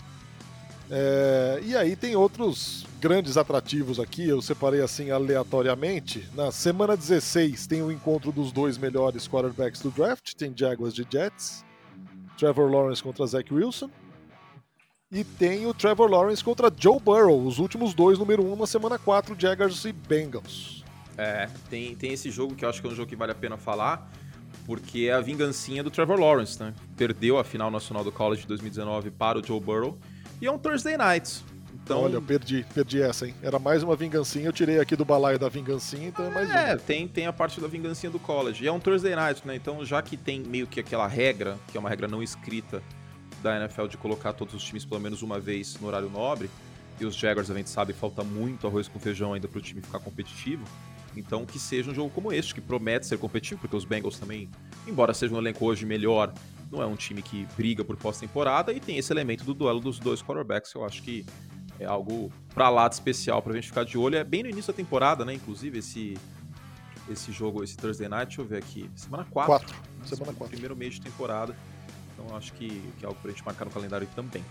[0.91, 6.27] É, e aí tem outros grandes atrativos aqui, eu separei assim aleatoriamente.
[6.35, 11.07] Na semana 16 tem o encontro dos dois melhores quarterbacks do draft, tem Jaguars de
[11.11, 11.65] Jets,
[12.39, 13.91] Trevor Lawrence contra Zach Wilson.
[15.11, 18.67] E tem o Trevor Lawrence contra Joe Burrow, os últimos dois, número 1 um, na
[18.67, 20.85] semana 4, Jaguars e Bengals.
[21.17, 23.35] É, tem, tem esse jogo que eu acho que é um jogo que vale a
[23.35, 24.09] pena falar
[24.69, 26.75] porque é a vingancinha do Trevor Lawrence, né?
[26.95, 29.97] Perdeu a final nacional do college de 2019 para o Joe Burrow
[30.43, 31.43] e é um Thursday night.
[31.73, 32.03] Então...
[32.03, 33.35] Olha, eu perdi, perdi essa, hein?
[33.43, 36.77] Era mais uma vingancinha, eu tirei aqui do balaio da vingancinha, então é mais É,
[36.77, 38.63] tem, tem a parte da vingancinha do college.
[38.63, 39.57] E é um Thursday night, né?
[39.57, 42.83] Então, já que tem meio que aquela regra, que é uma regra não escrita
[43.43, 46.51] da NFL de colocar todos os times pelo menos uma vez no horário nobre,
[47.01, 49.81] e os Jaguars a gente sabe falta muito arroz com feijão ainda para o time
[49.81, 50.63] ficar competitivo.
[51.19, 54.49] Então, que seja um jogo como este, que promete ser competitivo, porque os Bengals também,
[54.87, 56.33] embora seja um elenco hoje melhor,
[56.71, 59.99] não é um time que briga por pós-temporada e tem esse elemento do duelo dos
[59.99, 61.25] dois quarterbacks, eu acho que
[61.81, 64.17] é algo pra lá de especial pra gente ficar de olho.
[64.17, 65.35] É bem no início da temporada, né?
[65.35, 66.17] Inclusive, esse,
[67.09, 68.91] esse jogo, esse Thursday Night, deixa eu ver aqui.
[68.97, 69.67] Semana 4.
[69.67, 69.77] 4.
[70.05, 70.49] Semana 4.
[70.49, 71.57] Primeiro mês de temporada.
[72.13, 74.43] Então acho que, que é algo pra gente marcar no calendário também.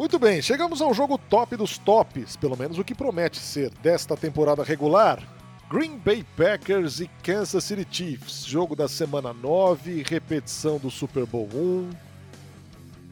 [0.00, 4.16] Muito bem, chegamos ao jogo top dos tops, pelo menos o que promete ser desta
[4.16, 5.22] temporada regular.
[5.68, 11.46] Green Bay Packers e Kansas City Chiefs, jogo da semana 9, repetição do Super Bowl
[11.52, 11.90] 1.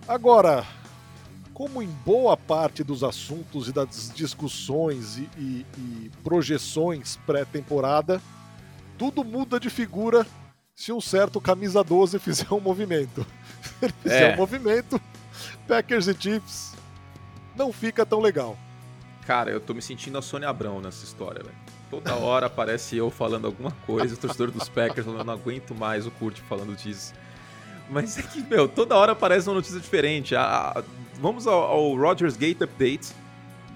[0.09, 0.65] Agora,
[1.53, 8.19] como em boa parte dos assuntos e das discussões e, e, e projeções pré-temporada,
[8.97, 10.27] tudo muda de figura
[10.75, 13.27] se um certo camisa 12 fizer um movimento.
[13.61, 14.33] Se ele fizer é.
[14.33, 14.99] um movimento,
[15.67, 16.78] Packers e Chiefs
[17.59, 18.57] não fica tão legal.
[19.27, 21.57] Cara, eu tô me sentindo a Sônia Abrão nessa história, velho.
[21.91, 25.75] Toda hora aparece eu falando alguma coisa, o torcedor dos Packers falando, eu não aguento
[25.75, 27.13] mais o Kurt falando disso.
[27.91, 30.35] Mas é que, meu, toda hora aparece uma notícia diferente.
[30.35, 30.43] A,
[30.79, 30.83] a,
[31.21, 33.13] vamos ao, ao Rogers Gate Update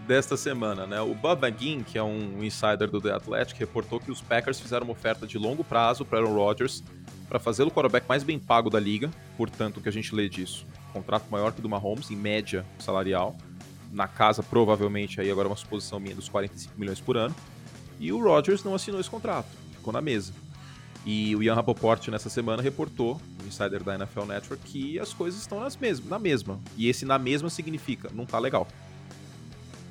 [0.07, 1.01] desta semana, né?
[1.01, 4.85] O Bob McGinn, que é um insider do The Athletic, reportou que os Packers fizeram
[4.85, 6.83] uma oferta de longo prazo para Aaron Rodgers
[7.29, 10.29] para fazer o quarterback mais bem pago da liga, portanto, o que a gente lê
[10.29, 13.35] disso, contrato maior que o do Mahomes, em média salarial,
[13.93, 17.35] na casa, provavelmente, aí agora uma suposição minha, dos 45 milhões por ano.
[18.01, 20.33] E o Rodgers não assinou esse contrato, ficou na mesa.
[21.05, 25.41] E o Ian Rapoport, nessa semana, reportou, o insider da NFL Network, que as coisas
[25.41, 26.61] estão nas mesmas, na mesma.
[26.77, 28.67] E esse na mesma significa, não tá legal.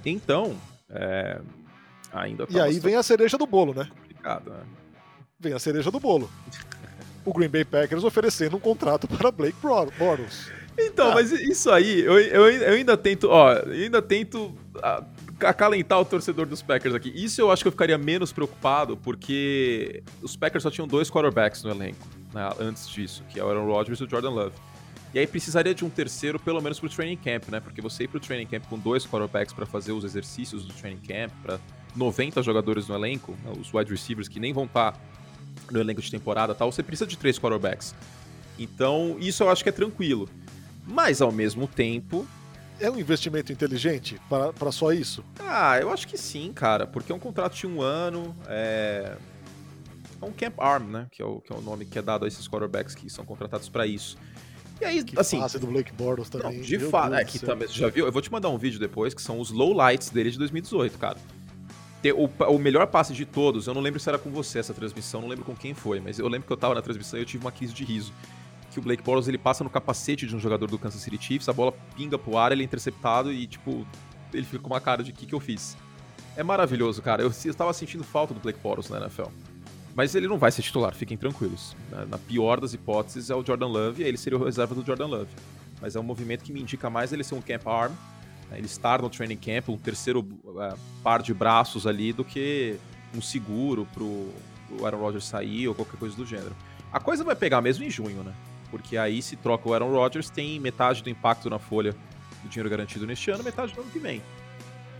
[0.05, 0.57] Então,
[0.89, 1.39] é,
[2.11, 3.87] ainda tá E aí vem a cereja do bolo, né?
[3.89, 4.63] Complicado, né?
[5.39, 6.29] Vem a cereja do bolo.
[7.25, 10.49] o Green Bay Packers oferecendo um contrato para Blake Bortles.
[10.77, 11.15] Então, ah.
[11.15, 15.03] mas isso aí, eu, eu, eu, ainda tento, ó, eu ainda tento ah,
[15.39, 17.11] acalentar o torcedor dos Packers aqui.
[17.13, 21.63] Isso eu acho que eu ficaria menos preocupado, porque os Packers só tinham dois quarterbacks
[21.63, 24.55] no elenco, né, antes disso, que é o Aaron Rodgers e o Jordan Love.
[25.13, 27.59] E aí precisaria de um terceiro, pelo menos pro training camp, né?
[27.59, 31.01] Porque você ir pro training camp com dois quarterbacks para fazer os exercícios do training
[31.05, 31.59] camp, para
[31.93, 34.99] 90 jogadores no elenco, né, os wide receivers que nem vão estar tá
[35.69, 37.93] no elenco de temporada tal, você precisa de três quarterbacks.
[38.57, 40.29] Então, isso eu acho que é tranquilo.
[40.85, 42.27] Mas ao mesmo tempo.
[42.79, 45.23] É um investimento inteligente para só isso?
[45.39, 46.87] Ah, eu acho que sim, cara.
[46.87, 48.35] Porque é um contrato de um ano.
[48.47, 49.17] É,
[50.19, 51.07] é um Camp Arm, né?
[51.11, 53.23] Que é, o, que é o nome que é dado a esses quarterbacks que são
[53.23, 54.17] contratados para isso.
[54.81, 55.39] E aí, que assim.
[55.39, 56.57] Fase do Blake Bortles também.
[56.57, 57.67] Não, de fato, é que também.
[57.67, 58.05] Já viu?
[58.05, 61.17] Eu vou te mandar um vídeo depois que são os lowlights dele de 2018, cara.
[62.15, 65.21] o, o, melhor passe de todos, eu não lembro se era com você essa transmissão,
[65.21, 67.25] não lembro com quem foi, mas eu lembro que eu tava na transmissão e eu
[67.27, 68.11] tive uma crise de riso.
[68.71, 71.49] Que o Blake Bortles ele passa no capacete de um jogador do Kansas City Chiefs,
[71.49, 73.85] a bola pinga pro ar, ele é interceptado e, tipo,
[74.33, 75.77] ele fica com uma cara de que que eu fiz.
[76.35, 77.21] É maravilhoso, cara.
[77.21, 79.29] Eu, eu tava sentindo falta do Blake Bortles na NFL.
[79.93, 81.75] Mas ele não vai ser titular, fiquem tranquilos.
[81.89, 84.85] Na, na pior das hipóteses é o Jordan Love, e ele seria o reserva do
[84.85, 85.31] Jordan Love.
[85.81, 87.91] Mas é um movimento que me indica mais ele ser um camp arm,
[88.49, 92.77] né, ele estar no training camp, um terceiro uh, par de braços ali, do que
[93.13, 94.29] um seguro pro,
[94.67, 96.55] pro Aaron Rodgers sair ou qualquer coisa do gênero.
[96.93, 98.33] A coisa vai pegar mesmo em junho, né?
[98.71, 101.93] Porque aí se troca o Aaron Rodgers, tem metade do impacto na folha
[102.41, 104.21] do dinheiro garantido neste ano, metade do ano que vem.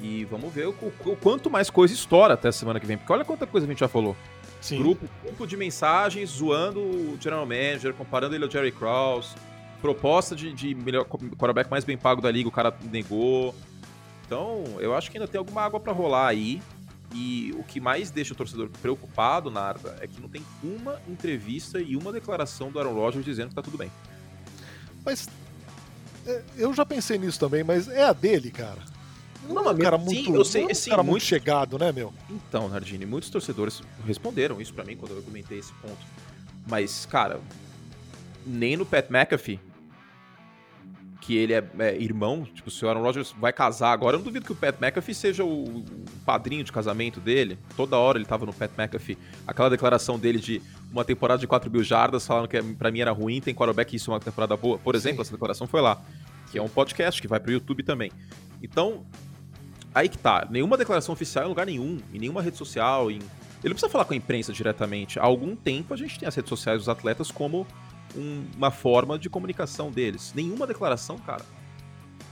[0.02, 2.98] E vamos ver o, o, o quanto mais coisa estoura até a semana que vem,
[2.98, 4.16] porque olha quanta coisa a gente já falou.
[4.60, 4.80] Sim.
[4.80, 9.36] Grupo, grupo de mensagens zoando o general manager, comparando ele ao Jerry Krause,
[9.82, 13.56] proposta de, de melhor quarterback mais bem pago da liga, o cara negou.
[14.26, 16.62] Então, eu acho que ainda tem alguma água para rolar aí.
[17.14, 21.80] E o que mais deixa o torcedor preocupado, Narda, é que não tem uma entrevista
[21.80, 23.92] e uma declaração do Aaron Rodgers dizendo que tá tudo bem.
[25.04, 25.28] Mas
[26.26, 28.80] é, eu já pensei nisso também, mas é a dele, cara.
[29.48, 31.92] Não, é um cara muito, sim, eu sei, é um sim, cara muito chegado, né,
[31.92, 32.14] meu?
[32.30, 35.98] Então, Nardini, muitos torcedores responderam isso para mim quando eu comentei esse ponto.
[36.68, 37.42] Mas, cara,
[38.46, 39.60] nem no Pat McAfee
[41.22, 44.16] que ele é, é, irmão, tipo, o Aaron Rodgers vai casar agora.
[44.16, 45.86] Eu não duvido que o Pat McAfee seja o, o,
[46.26, 47.60] padrinho de casamento dele.
[47.78, 49.18] Toda hora ele tava no Pat McAfee.
[49.46, 50.60] Aquela declaração dele de
[50.92, 54.10] uma temporada de 4 mil jardas, falando que pra mim era ruim, tem quarterback isso
[54.10, 54.80] é uma temporada boa.
[54.80, 55.22] Por exemplo, Sim.
[55.22, 56.02] essa declaração foi lá.
[56.52, 58.12] Que é um podcast que vai pro YouTube também.
[58.62, 59.06] Então,
[59.94, 60.48] aí que tá.
[60.50, 63.20] Nenhuma declaração oficial em lugar nenhum, em nenhuma rede social, em...
[63.64, 65.20] Ele não precisa falar com a imprensa diretamente.
[65.20, 67.68] Há algum tempo a gente tem as redes sociais dos atletas como
[68.16, 70.34] um, uma forma de comunicação deles.
[70.36, 71.46] Nenhuma declaração, cara.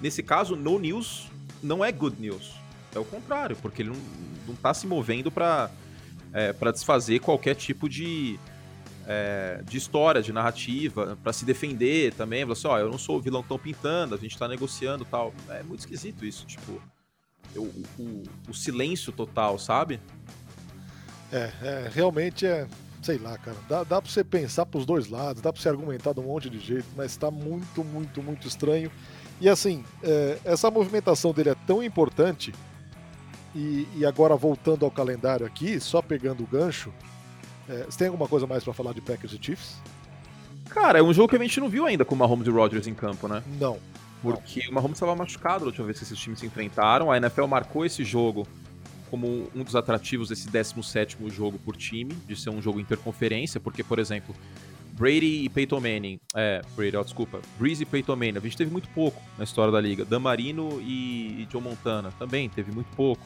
[0.01, 1.29] Nesse caso, no news
[1.61, 2.53] não é good news.
[2.93, 3.99] É o contrário, porque ele não,
[4.47, 5.69] não tá se movendo para
[6.33, 8.39] é, pra desfazer qualquer tipo de,
[9.07, 12.41] é, de história, de narrativa, para se defender também.
[12.41, 15.05] Falar assim, ó, oh, eu não sou o vilão que pintando, a gente tá negociando
[15.05, 15.33] tal.
[15.49, 16.81] É muito esquisito isso, tipo.
[17.55, 17.63] O,
[17.97, 19.99] o, o silêncio total, sabe?
[21.31, 22.67] É, é, realmente é,
[23.01, 26.13] sei lá, cara, dá, dá pra você pensar pros dois lados, dá pra você argumentar
[26.13, 28.91] de um monte de jeito, mas tá muito, muito, muito estranho.
[29.39, 32.53] E assim, é, essa movimentação dele é tão importante,
[33.55, 36.93] e, e, agora voltando ao calendário aqui, só pegando o gancho,
[37.67, 39.75] é, você tem alguma coisa mais para falar de Packers e Chiefs?
[40.69, 42.85] Cara, é um jogo que a gente não viu ainda com o Mahomes e Rodgers
[42.85, 43.41] em campo, né?
[43.59, 43.79] Não.
[44.21, 44.71] Porque não.
[44.71, 47.85] o Mahomes estava machucado da última vez que esses times se enfrentaram, a NFL marcou
[47.85, 48.47] esse jogo
[49.09, 53.83] como um dos atrativos desse 17 jogo por time, de ser um jogo interconferência, porque,
[53.83, 54.35] por exemplo,
[54.99, 58.69] Brady e Peyton Manning, é, Brady, ó, desculpa, Breeze e Peyton Manning, a gente teve
[58.69, 60.03] muito pouco na história da liga.
[60.03, 63.21] Dan Marino e, e Joe Montana também teve muito pouco.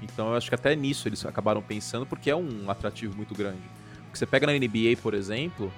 [0.00, 3.58] Então eu acho que até nisso eles acabaram pensando, porque é um atrativo muito grande.
[4.08, 5.72] O que você pega na NBA, por exemplo.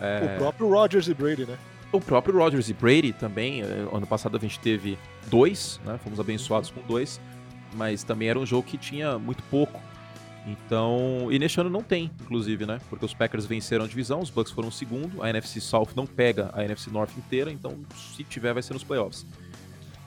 [0.00, 0.34] É...
[0.36, 1.58] O próprio Rodgers e Brady, né?
[1.90, 3.62] O próprio Rodgers e Brady também.
[3.62, 5.98] É, ano passado a gente teve dois, né?
[6.02, 7.20] Fomos abençoados com dois
[7.76, 9.80] mas também era um jogo que tinha muito pouco.
[10.46, 12.80] Então, e neste ano não tem, inclusive, né?
[12.88, 16.06] Porque os Packers venceram a divisão, os Bucks foram o segundo, a NFC South não
[16.06, 17.76] pega a NFC North inteira, então
[18.14, 19.26] se tiver vai ser nos playoffs.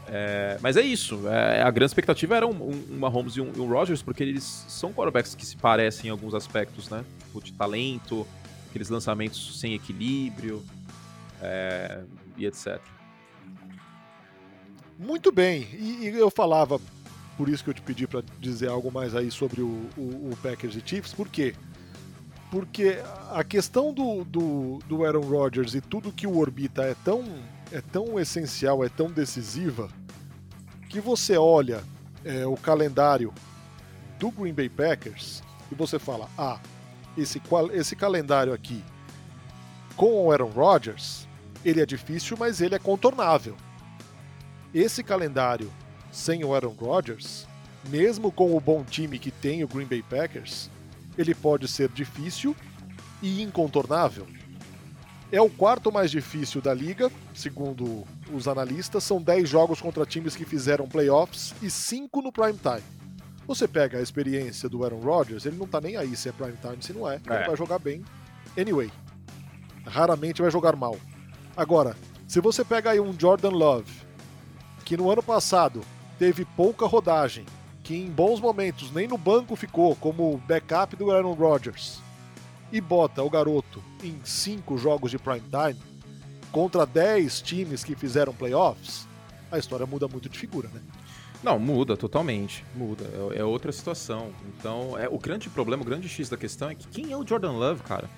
[0.07, 3.51] É, mas é isso, é, a grande expectativa era um, um, um Mahomes e um,
[3.57, 7.03] um Rodgers, porque eles são quarterbacks que se parecem em alguns aspectos, né?
[7.25, 8.25] Tipo, de talento,
[8.69, 10.63] aqueles lançamentos sem equilíbrio
[11.41, 12.01] é,
[12.37, 12.79] e etc.
[14.97, 16.79] Muito bem, e, e eu falava
[17.39, 20.37] por isso que eu te pedi para dizer algo mais aí sobre o, o, o,
[20.43, 21.13] Packers e Chiefs.
[21.13, 21.55] Por quê?
[22.51, 22.99] Porque
[23.31, 27.23] a questão do, do, do Aaron Rodgers e tudo que o orbita é tão,
[27.71, 29.87] é tão essencial, é tão decisiva,
[30.89, 31.81] que você olha
[32.25, 33.33] é, o calendário
[34.19, 36.59] do Green Bay Packers e você fala: ah,
[37.17, 38.83] esse, esse calendário aqui
[39.95, 41.25] com o Aaron Rodgers,
[41.63, 43.55] ele é difícil, mas ele é contornável.
[44.73, 45.71] Esse calendário
[46.11, 47.47] sem o Aaron Rodgers,
[47.89, 50.69] mesmo com o bom time que tem o Green Bay Packers,
[51.17, 52.55] ele pode ser difícil
[53.21, 54.27] e incontornável.
[55.31, 59.03] É o quarto mais difícil da liga, segundo os analistas.
[59.03, 62.83] São 10 jogos contra times que fizeram playoffs e 5 no prime time.
[63.45, 66.57] Você pega a experiência do Aaron Rodgers, ele não tá nem aí se é prime
[66.61, 67.15] time, se não é.
[67.15, 67.35] é.
[67.35, 68.03] Ele vai jogar bem
[68.57, 68.91] anyway.
[69.85, 70.97] Raramente vai jogar mal.
[71.55, 71.95] Agora,
[72.27, 73.91] se você pega aí um Jordan Love,
[74.85, 75.81] que no ano passado
[76.19, 77.45] teve pouca rodagem,
[77.81, 82.01] que em bons momentos nem no banco ficou como backup do Aaron Rodgers,
[82.71, 85.81] e bota o garoto em cinco jogos de prime time
[86.51, 89.07] contra 10 times que fizeram playoffs,
[89.51, 90.81] a história muda muito de figura, né?
[91.41, 92.65] Não, muda totalmente.
[92.75, 93.05] Muda.
[93.33, 94.31] É, é, outra situação.
[94.47, 97.25] Então, é, o grande problema, o grande X da questão é que quem é o
[97.25, 98.09] Jordan Love, cara?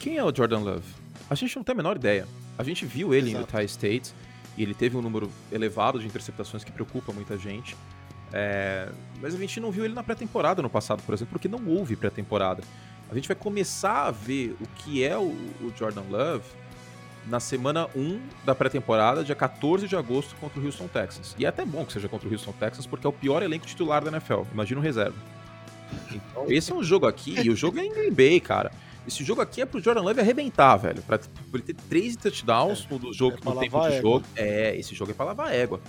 [0.00, 0.86] Quem é o Jordan Love?
[1.28, 2.26] A gente não tem a menor ideia.
[2.56, 3.42] A gente viu ele Exato.
[3.42, 4.14] em Utah State
[4.56, 7.76] e ele teve um número elevado de interceptações que preocupa muita gente.
[8.32, 8.88] É,
[9.20, 11.96] mas a gente não viu ele na pré-temporada no passado, por exemplo, porque não houve
[11.96, 12.62] pré-temporada.
[13.10, 16.44] A gente vai começar a ver o que é o, o Jordan Love
[17.26, 21.34] na semana 1 da pré-temporada, dia 14 de agosto, contra o Houston Texans.
[21.38, 23.66] E é até bom que seja contra o Houston Texans, porque é o pior elenco
[23.66, 24.42] titular da NFL.
[24.52, 25.16] Imagina o reserva.
[26.10, 28.72] Então, esse é um jogo aqui, e o jogo é em Green Bay, cara.
[29.06, 31.02] Esse jogo aqui é pro Jordan Love arrebentar, velho.
[31.02, 34.26] Pra, pra ele ter três touchdowns é, no, jogo, é no tempo de jogo.
[34.34, 35.80] É, esse jogo é pra lavar égua.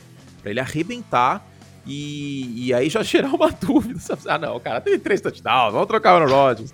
[0.41, 1.45] Pra ele arrebentar
[1.86, 3.99] e, e aí já gerar uma dúvida.
[4.28, 6.73] Ah, não, cara, teve três touchdowns, vamos trocar o Rodgers.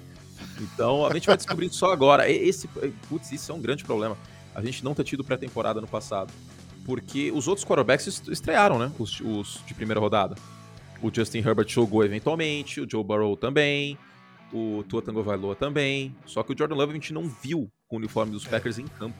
[0.59, 2.29] Então, a gente vai descobrir isso só agora.
[2.29, 2.67] Esse,
[3.09, 4.17] putz, isso é um grande problema.
[4.53, 6.31] A gente não ter tido pré-temporada no passado.
[6.85, 8.91] Porque os outros quarterbacks estrearam, né?
[8.97, 10.35] Os, os de primeira rodada.
[11.01, 13.97] O Justin Herbert jogou eventualmente, o Joe Burrow também,
[14.53, 16.15] o Tua Tagovailoa também.
[16.25, 18.49] Só que o Jordan Love a gente não viu com o uniforme dos é.
[18.49, 19.17] Packers em campo.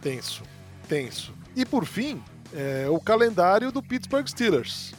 [0.00, 0.42] Tenso,
[0.88, 1.32] tenso.
[1.54, 4.94] E por fim, é, o calendário do Pittsburgh Steelers.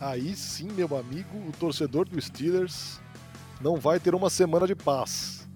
[0.00, 3.00] Aí sim, meu amigo, o torcedor do Steelers
[3.60, 5.48] não vai ter uma semana de paz.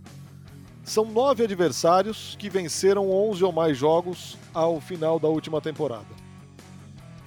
[0.84, 6.22] São nove adversários que venceram 11 ou mais jogos ao final da última temporada.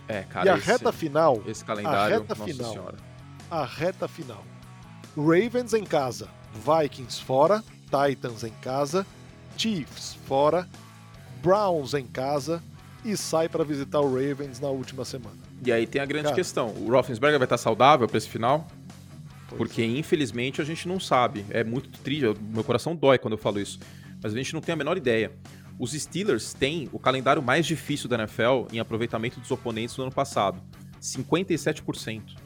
[0.08, 0.46] É, cara.
[0.46, 1.42] E a esse, reta final.
[1.48, 2.98] Esse calendário, a reta final, senhora.
[3.50, 4.44] A reta final.
[5.16, 9.06] Ravens em casa, Vikings fora, Titans em casa,
[9.58, 10.68] Chiefs fora,
[11.42, 12.62] Browns em casa
[13.04, 15.38] e sai para visitar o Ravens na última semana.
[15.64, 18.68] E aí tem a grande Cara, questão: o Roethlisberger vai estar saudável para esse final?
[19.58, 19.86] Porque é.
[19.86, 21.46] infelizmente a gente não sabe.
[21.50, 23.80] É muito triste, meu coração dói quando eu falo isso.
[24.22, 25.32] Mas a gente não tem a menor ideia.
[25.78, 30.12] Os Steelers têm o calendário mais difícil da NFL em aproveitamento dos oponentes no ano
[30.12, 30.62] passado:
[31.02, 32.45] 57%.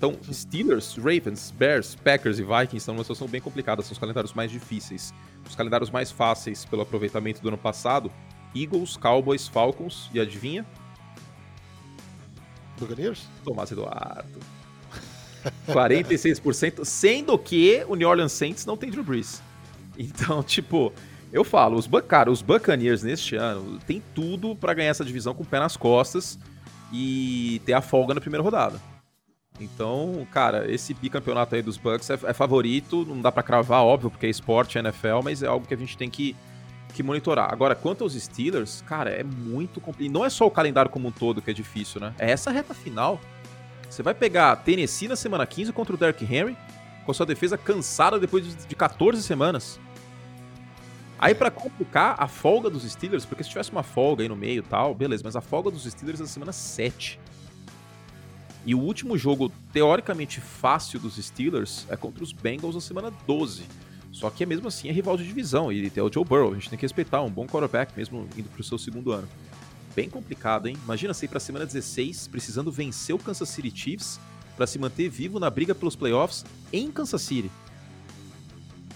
[0.00, 3.82] Então, Steelers, Ravens, Bears, Packers e Vikings estão numa situação bem complicada.
[3.82, 5.12] São os calendários mais difíceis.
[5.46, 8.10] Os calendários mais fáceis pelo aproveitamento do ano passado:
[8.56, 10.64] Eagles, Cowboys, Falcons e adivinha?
[12.78, 13.28] Buccaneers?
[13.44, 14.40] Tomás Eduardo.
[15.68, 19.42] 46%, sendo que o New Orleans Saints não tem Drew Brees.
[19.98, 20.94] Então, tipo,
[21.30, 25.42] eu falo, os, cara, os Buccaneers neste ano tem tudo para ganhar essa divisão com
[25.42, 26.38] o pé nas costas
[26.90, 28.80] e ter a folga na primeira rodada.
[29.60, 34.10] Então, cara, esse bicampeonato aí dos Bucks é, é favorito, não dá para cravar, óbvio,
[34.10, 36.34] porque é esporte, é NFL, mas é algo que a gente tem que,
[36.94, 37.52] que monitorar.
[37.52, 40.12] Agora, quanto aos Steelers, cara, é muito complicado.
[40.12, 42.14] Não é só o calendário como um todo que é difícil, né?
[42.18, 43.20] É essa reta final
[43.90, 46.56] você vai pegar Tennessee na semana 15 contra o Derrick Henry,
[47.04, 49.80] com sua defesa cansada depois de 14 semanas.
[51.18, 54.60] Aí para complicar a folga dos Steelers, porque se tivesse uma folga aí no meio
[54.60, 57.18] e tal, beleza, mas a folga dos Steelers é na semana 7.
[58.64, 63.62] E o último jogo teoricamente fácil dos Steelers é contra os Bengals na semana 12.
[64.12, 66.54] Só que é mesmo assim é rival de divisão e tem o Joe Burrow, a
[66.54, 69.28] gente tem que respeitar um bom quarterback mesmo indo pro seu segundo ano
[69.94, 70.76] bem complicado, hein?
[70.84, 74.20] Imagina você ir pra semana 16 precisando vencer o Kansas City Chiefs
[74.56, 77.50] para se manter vivo na briga pelos playoffs em Kansas City.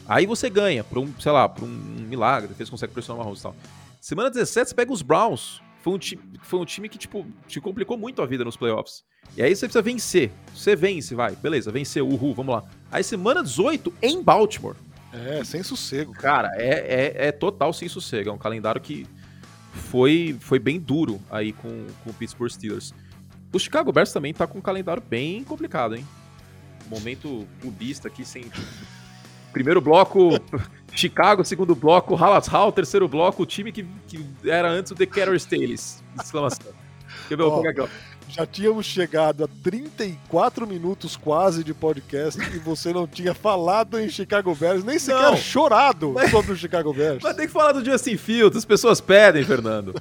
[0.07, 3.41] Aí você ganha, por um, sei lá, por um milagre, fez consegue pressionar o Mahomes
[3.41, 3.57] e tal.
[4.01, 5.63] Semana 17 você pega os Browns.
[5.83, 9.05] Foi um, time, foi um time que, tipo, te complicou muito a vida nos playoffs.
[9.37, 10.31] E aí você precisa vencer.
[10.55, 11.35] Você vence, vai.
[11.35, 12.65] Beleza, venceu, uhul, vamos lá.
[12.91, 14.77] Aí semana 18 em Baltimore.
[15.13, 16.13] É, sem sossego.
[16.13, 18.31] Cara, é, é, é total sem sossego.
[18.31, 19.07] É um calendário que
[19.73, 22.95] foi, foi bem duro aí com, com o Pittsburgh Steelers.
[23.53, 26.07] O Chicago Bears também tá com um calendário bem complicado, hein?
[26.89, 28.45] Momento clubista aqui, sem.
[29.53, 30.31] Primeiro bloco,
[30.93, 35.07] Chicago, segundo bloco, Hallas Hall, terceiro bloco, o time que, que era antes o The
[35.07, 36.03] Carrier Stales.
[36.21, 36.73] Exclamação.
[37.29, 37.45] Quer ver?
[37.45, 37.89] Oh, aqui, ó.
[38.29, 44.09] Já tínhamos chegado a 34 minutos quase de podcast e você não tinha falado em
[44.09, 47.23] Chicago Bears, nem sequer não, chorado mas, sobre o Chicago Bears.
[47.23, 49.95] Mas tem que falar do Justin Fields, as pessoas pedem, Fernando.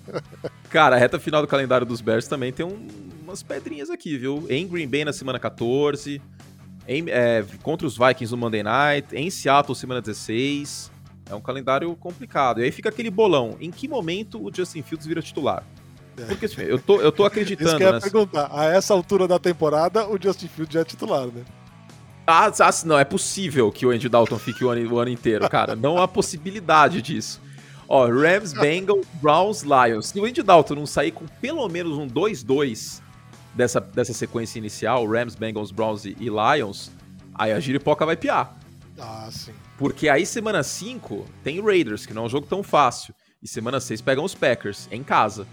[0.68, 2.88] Cara, a reta final do calendário dos Bears também tem um,
[3.22, 4.46] umas pedrinhas aqui, viu?
[4.50, 6.20] Em Green Bay na semana 14,
[6.86, 10.90] em, é, contra os Vikings no Monday Night, em Seattle semana 16.
[11.30, 12.60] É um calendário complicado.
[12.60, 13.56] E aí fica aquele bolão.
[13.60, 15.64] Em que momento o Justin Fields vira titular?
[16.26, 17.70] Porque assim, eu tô, eu tô acreditando.
[17.70, 18.10] Isso que eu nessa...
[18.10, 18.50] perguntar.
[18.52, 21.42] A essa altura da temporada, o Justin Fields já é titular, né?
[22.26, 25.48] Ah, ah, não, é possível que o Andy Dalton fique o ano, o ano inteiro,
[25.48, 25.74] cara.
[25.74, 27.40] Não há possibilidade disso.
[27.88, 30.06] Ó, Rams, Bengals, Browns, Lions.
[30.06, 33.02] Se o Andy Dalton não sair com pelo menos um 2-2
[33.54, 36.90] dessa, dessa sequência inicial, Rams, Bengals, Browns e, e Lions,
[37.34, 38.56] aí a giripoca vai piar.
[38.98, 39.52] Ah, sim.
[39.76, 43.14] Porque aí semana 5 tem Raiders, que não é um jogo tão fácil.
[43.42, 45.46] E semana 6 pegam os Packers, em casa.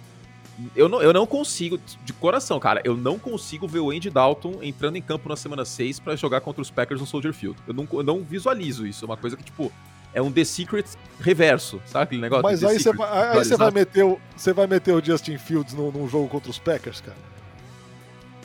[0.75, 4.59] Eu não, eu não consigo, de coração, cara, eu não consigo ver o Andy Dalton
[4.61, 7.57] entrando em campo na semana 6 para jogar contra os Packers no Soldier Field.
[7.67, 9.05] Eu não, eu não visualizo isso.
[9.05, 9.71] É uma coisa que, tipo,
[10.13, 10.85] é um The Secret
[11.19, 12.43] reverso, sabe aquele negócio?
[12.43, 15.91] Mas aí você vai, aí vai, meter o, você vai meter o Justin Fields num,
[15.91, 17.17] num jogo contra os Packers, cara?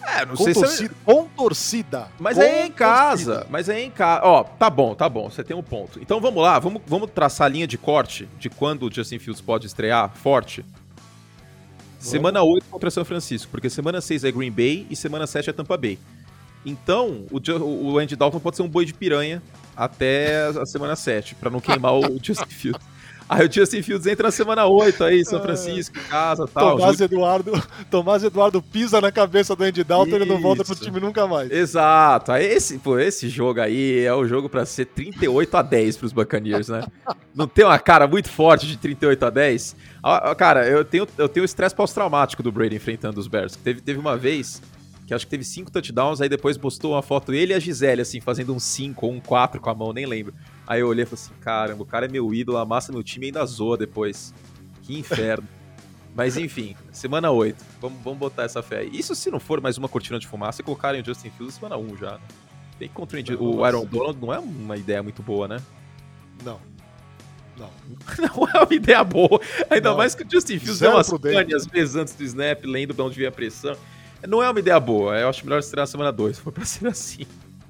[0.07, 1.05] É, não com sei torcida, se.
[1.05, 2.09] Com torcida.
[2.19, 3.33] Mas com aí é em casa.
[3.33, 3.47] torcida.
[3.51, 4.23] Mas aí é em casa.
[4.25, 5.31] Ó, tá bom, tá bom.
[5.31, 5.99] Você tem um ponto.
[6.01, 9.41] Então vamos lá, vamos, vamos traçar a linha de corte de quando o Justin Fields
[9.41, 10.65] pode estrear forte.
[12.05, 15.52] Semana 8 contra São Francisco, porque semana 6 é Green Bay e semana 7 é
[15.52, 15.98] Tampa Bay.
[16.64, 17.38] Então, o,
[17.92, 19.42] o Andy Dalton pode ser um boi de piranha
[19.76, 22.86] até a semana 7, pra não queimar o Justin Fields.
[23.29, 26.77] Aí o Justin Fields entra na semana 8 aí, São Francisco, em casa e tal.
[26.77, 30.75] Tomás Eduardo, Tomás Eduardo pisa na cabeça do Andy Dalton e ele não volta pro
[30.75, 31.51] time nunca mais.
[31.51, 32.33] Exato.
[32.33, 36.68] Esse, pô, esse jogo aí é o jogo pra ser 38 a 10 pros Buccaneers,
[36.68, 36.85] né?
[37.35, 39.77] Não tem uma cara muito forte de 38 a 10?
[40.03, 43.57] Ah, ah, Cara, eu tenho eu tenho estresse pós-traumático do Brady enfrentando os Bears.
[43.57, 44.61] Teve, teve uma vez
[45.07, 48.01] que acho que teve cinco touchdowns, aí depois postou uma foto ele e a Gisele,
[48.01, 50.35] assim, fazendo um 5 ou um 4 com a mão, nem lembro.
[50.67, 53.27] Aí eu olhei e falei assim, caramba, o cara é meu ídolo, amassa meu time
[53.27, 54.33] e ainda zoa depois.
[54.83, 55.47] Que inferno.
[56.15, 57.62] Mas enfim, semana 8.
[57.81, 58.91] Vamos, vamos botar essa fé aí.
[58.93, 61.77] Isso se não for mais uma cortina de fumaça e colocarem o Justin Fields semana
[61.77, 62.12] 1 já.
[62.12, 62.19] né?
[62.79, 63.65] Bem que contra o o.
[63.65, 65.57] Aaron Donald não é uma ideia muito boa, né?
[66.45, 66.61] Não.
[67.57, 67.71] Não.
[68.19, 69.41] Não é uma ideia boa.
[69.71, 69.97] Ainda Não.
[69.97, 72.93] mais que o Justin Fields Zero deu umas pane às vezes antes do snap, lendo
[72.93, 73.77] de onde vinha a pressão.
[74.27, 75.17] Não é uma ideia boa.
[75.17, 77.27] Eu acho melhor estrear na semana 2, se for pra ser assim.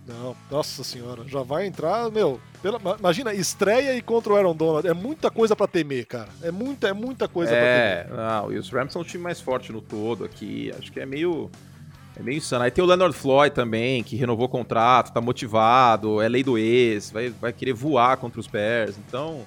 [0.07, 2.39] Não, nossa senhora, já vai entrar, meu.
[2.63, 4.87] pela- imagina, estreia e contra o Aaron Donald.
[4.87, 6.29] É muita coisa pra temer, cara.
[6.43, 7.77] É muita, é muita coisa pra temer.
[7.77, 10.71] É, não, e os Rams são o time mais forte no todo aqui.
[10.79, 11.51] Acho que é meio.
[12.17, 12.65] É meio insano.
[12.65, 16.57] Aí tem o Leonard Floyd também, que renovou o contrato, tá motivado, é lei do
[16.59, 18.97] ex, vai, vai querer voar contra os Bears.
[18.99, 19.43] Então,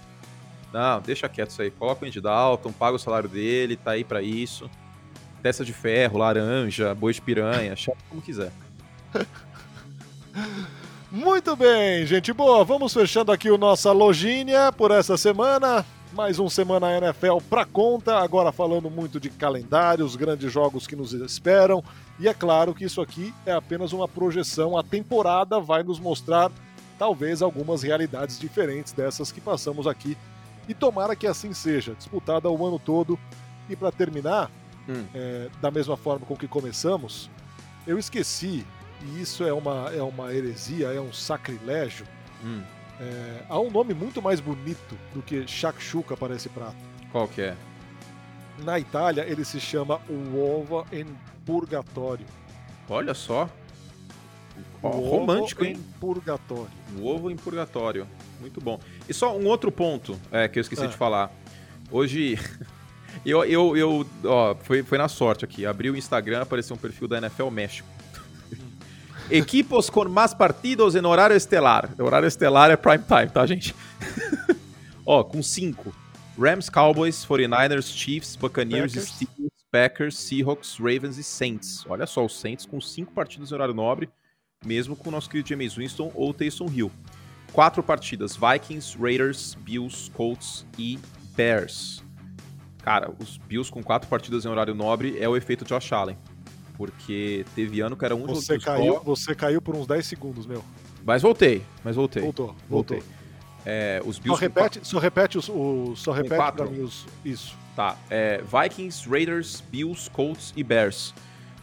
[0.74, 1.72] não, deixa quieto isso aí.
[1.72, 4.70] Coloca o Andy Dalton, paga o salário dele, tá aí pra isso.
[5.42, 8.52] Testa de ferro, laranja, boi de piranha, chama como quiser.
[11.12, 12.64] Muito bem, gente boa.
[12.66, 15.86] Vamos fechando aqui o nossa lojinha por essa semana.
[16.14, 18.18] Mais um Semana NFL pra conta.
[18.20, 21.84] Agora falando muito de calendário, os grandes jogos que nos esperam.
[22.20, 24.78] E é claro que isso aqui é apenas uma projeção.
[24.78, 26.52] A temporada vai nos mostrar
[26.98, 30.18] talvez algumas realidades diferentes dessas que passamos aqui.
[30.68, 33.18] E tomara que assim seja, disputada o ano todo.
[33.70, 34.50] E para terminar,
[34.90, 35.04] Hum.
[35.14, 37.30] é, da mesma forma com que começamos,
[37.86, 38.66] eu esqueci,
[39.04, 42.06] e isso é uma, é uma heresia, é um sacrilégio.
[42.44, 42.62] Hum,
[43.00, 46.76] é, há um nome muito mais bonito do que shakshuka para esse prato.
[47.12, 47.56] qual que é?
[48.64, 51.06] Na Itália, ele se chama uova em
[51.46, 52.26] purgatório.
[52.90, 53.48] Olha só.
[54.82, 55.84] Romântico, em hein?
[56.00, 56.72] purgatório.
[57.00, 58.08] O ovo em purgatório.
[58.40, 58.80] Muito bom.
[59.08, 60.88] E só um outro ponto é, que eu esqueci Ah.
[60.88, 61.32] de falar.
[61.92, 62.38] Hoje.
[63.26, 65.66] Eu, eu, eu ó, foi, foi na sorte aqui.
[65.66, 67.88] Abri o Instagram, apareceu um perfil da NFL México.
[69.30, 71.90] Equipos com mais partidos em horário estelar.
[72.00, 73.76] Horário estelar é prime time, tá, gente?
[75.06, 75.94] ó, com cinco.
[76.40, 79.10] Rams, Cowboys, 49ers, Chiefs, Buccaneers, Packers.
[79.10, 81.84] Steelers, Packers, Seahawks, Ravens e Saints.
[81.90, 84.10] Olha só, os Saints com cinco partidos em horário nobre,
[84.66, 86.92] mesmo com o nosso querido James Winston ou Taysom Hill.
[87.52, 90.98] Quatro partidas: Vikings, Raiders, Bills, Colts e
[91.36, 92.04] Bears.
[92.82, 96.18] Cara, os Bills com quatro partidas em horário nobre é o efeito Josh Allen.
[96.78, 100.64] Porque teve ano que era um Você caiu, você caiu por uns 10 segundos, meu.
[101.04, 102.22] Mas voltei, mas voltei.
[102.22, 102.98] Voltou, voltou.
[102.98, 103.04] Voltei.
[103.66, 106.64] É, os Só Bills com repete, só repete, os, o, só repete quatro?
[106.64, 107.56] pra mim os, isso.
[107.76, 107.98] Tá.
[108.10, 111.14] É, Vikings, Raiders, Bills, Colts e Bears.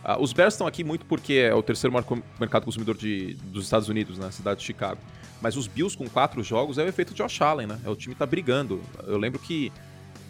[0.05, 1.97] Ah, os Bears estão aqui muito porque é o terceiro
[2.39, 5.01] mercado consumidor de, dos Estados Unidos, na cidade de Chicago.
[5.41, 7.81] Mas os Bills com quatro jogos é o efeito Josh Allen, né?
[7.85, 8.83] É, o time tá brigando.
[9.07, 9.73] Eu lembro que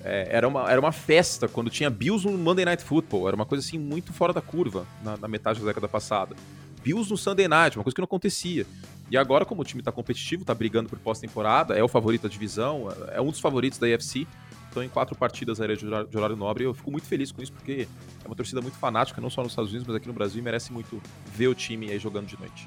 [0.04, 3.26] é, era, uma, era uma festa quando tinha Bills no Monday Night Football.
[3.26, 6.36] Era uma coisa assim muito fora da curva na, na metade da década passada.
[6.82, 8.66] Bills no Sunday Night, uma coisa que não acontecia.
[9.10, 12.28] E agora, como o time tá competitivo, tá brigando por pós-temporada, é o favorito da
[12.28, 14.26] divisão, é um dos favoritos da AFC.
[14.68, 16.64] Estão em quatro partidas aéreas de horário nobre.
[16.64, 17.86] Eu fico muito feliz com isso, porque
[18.22, 20.42] é uma torcida muito fanática, não só nos Estados Unidos, mas aqui no Brasil, e
[20.42, 21.00] merece muito
[21.32, 22.66] ver o time aí jogando de noite.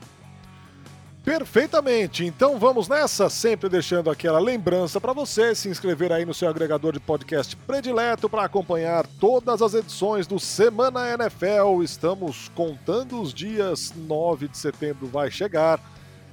[1.28, 2.23] Perfeitamente.
[2.23, 6.93] Então vamos nessa, sempre deixando aquela lembrança para você se inscrever aí no seu agregador
[6.93, 11.84] de podcast predileto para acompanhar todas as edições do Semana NFL.
[11.84, 15.82] Estamos contando os dias, 9 de setembro vai chegar,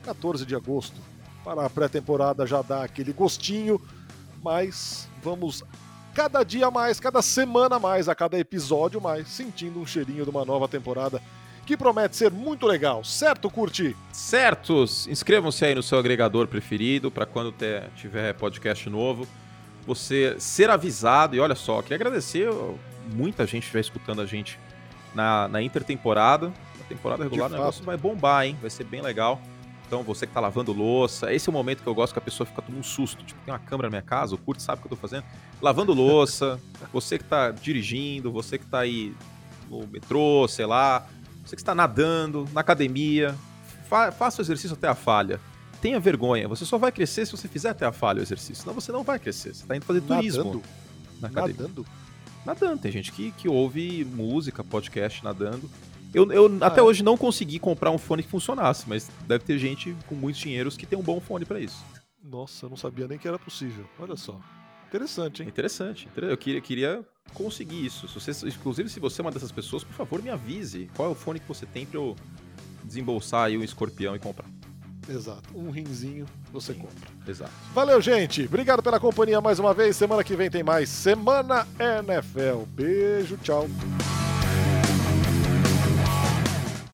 [0.04, 1.00] 14 de agosto.
[1.42, 3.82] Para a pré-temporada já dá aquele gostinho,
[4.44, 5.64] mas vamos
[6.14, 10.44] cada dia mais, cada semana mais, a cada episódio mais, sentindo um cheirinho de uma
[10.44, 11.20] nova temporada
[11.64, 13.96] que promete ser muito legal, certo, Curti?
[14.12, 15.06] Certos!
[15.08, 19.26] Inscrevam-se aí no seu agregador preferido para quando ter- tiver podcast novo.
[19.86, 21.36] você ser avisado.
[21.36, 22.48] E olha só, queria agradecer
[23.12, 24.58] muita gente já escutando a gente
[25.14, 26.48] na, na intertemporada.
[26.78, 28.56] Na temporada regular o negócio vai bombar, hein?
[28.62, 29.40] Vai ser bem legal.
[29.86, 32.22] Então, você que tá lavando louça, esse é o momento que eu gosto que a
[32.22, 33.22] pessoa fica tomando um susto.
[33.24, 35.24] Tipo, tem uma câmera na minha casa, o Kurt sabe o que eu tô fazendo.
[35.60, 36.58] Lavando louça,
[36.90, 39.14] você que tá dirigindo, você que tá aí
[39.68, 41.06] no metrô, sei lá,
[41.44, 43.34] você que está nadando, na academia,
[43.88, 45.40] fa faça o exercício até a falha.
[45.80, 48.74] Tenha vergonha, você só vai crescer se você fizer até a falha o exercício, senão
[48.74, 49.54] você não vai crescer.
[49.54, 50.20] Você está indo fazer nadando.
[50.20, 50.62] turismo
[51.20, 51.62] na academia.
[51.62, 51.86] Nadando?
[52.46, 55.70] Nadando, tem gente que, que ouve música, podcast nadando.
[56.12, 56.82] Eu, eu ah, até é.
[56.82, 60.76] hoje não consegui comprar um fone que funcionasse, mas deve ter gente com muitos dinheiros
[60.76, 61.84] que tem um bom fone para isso.
[62.22, 63.84] Nossa, eu não sabia nem que era possível.
[63.98, 64.40] Olha só.
[64.88, 65.48] Interessante, hein?
[65.48, 66.08] Interessante.
[66.16, 68.08] Eu queria, queria conseguir isso.
[68.08, 71.12] Se você, inclusive, se você é uma dessas pessoas, por favor, me avise qual é
[71.12, 72.16] o fone que você tem para eu
[72.82, 74.46] desembolsar aí um escorpião e comprar.
[75.08, 75.42] Exato.
[75.54, 76.80] Um rinzinho você Sim.
[76.80, 77.08] compra.
[77.26, 77.52] Exato.
[77.74, 78.44] Valeu, gente.
[78.44, 79.96] Obrigado pela companhia mais uma vez.
[79.96, 82.64] Semana que vem tem mais Semana NFL.
[82.68, 83.68] Beijo, tchau.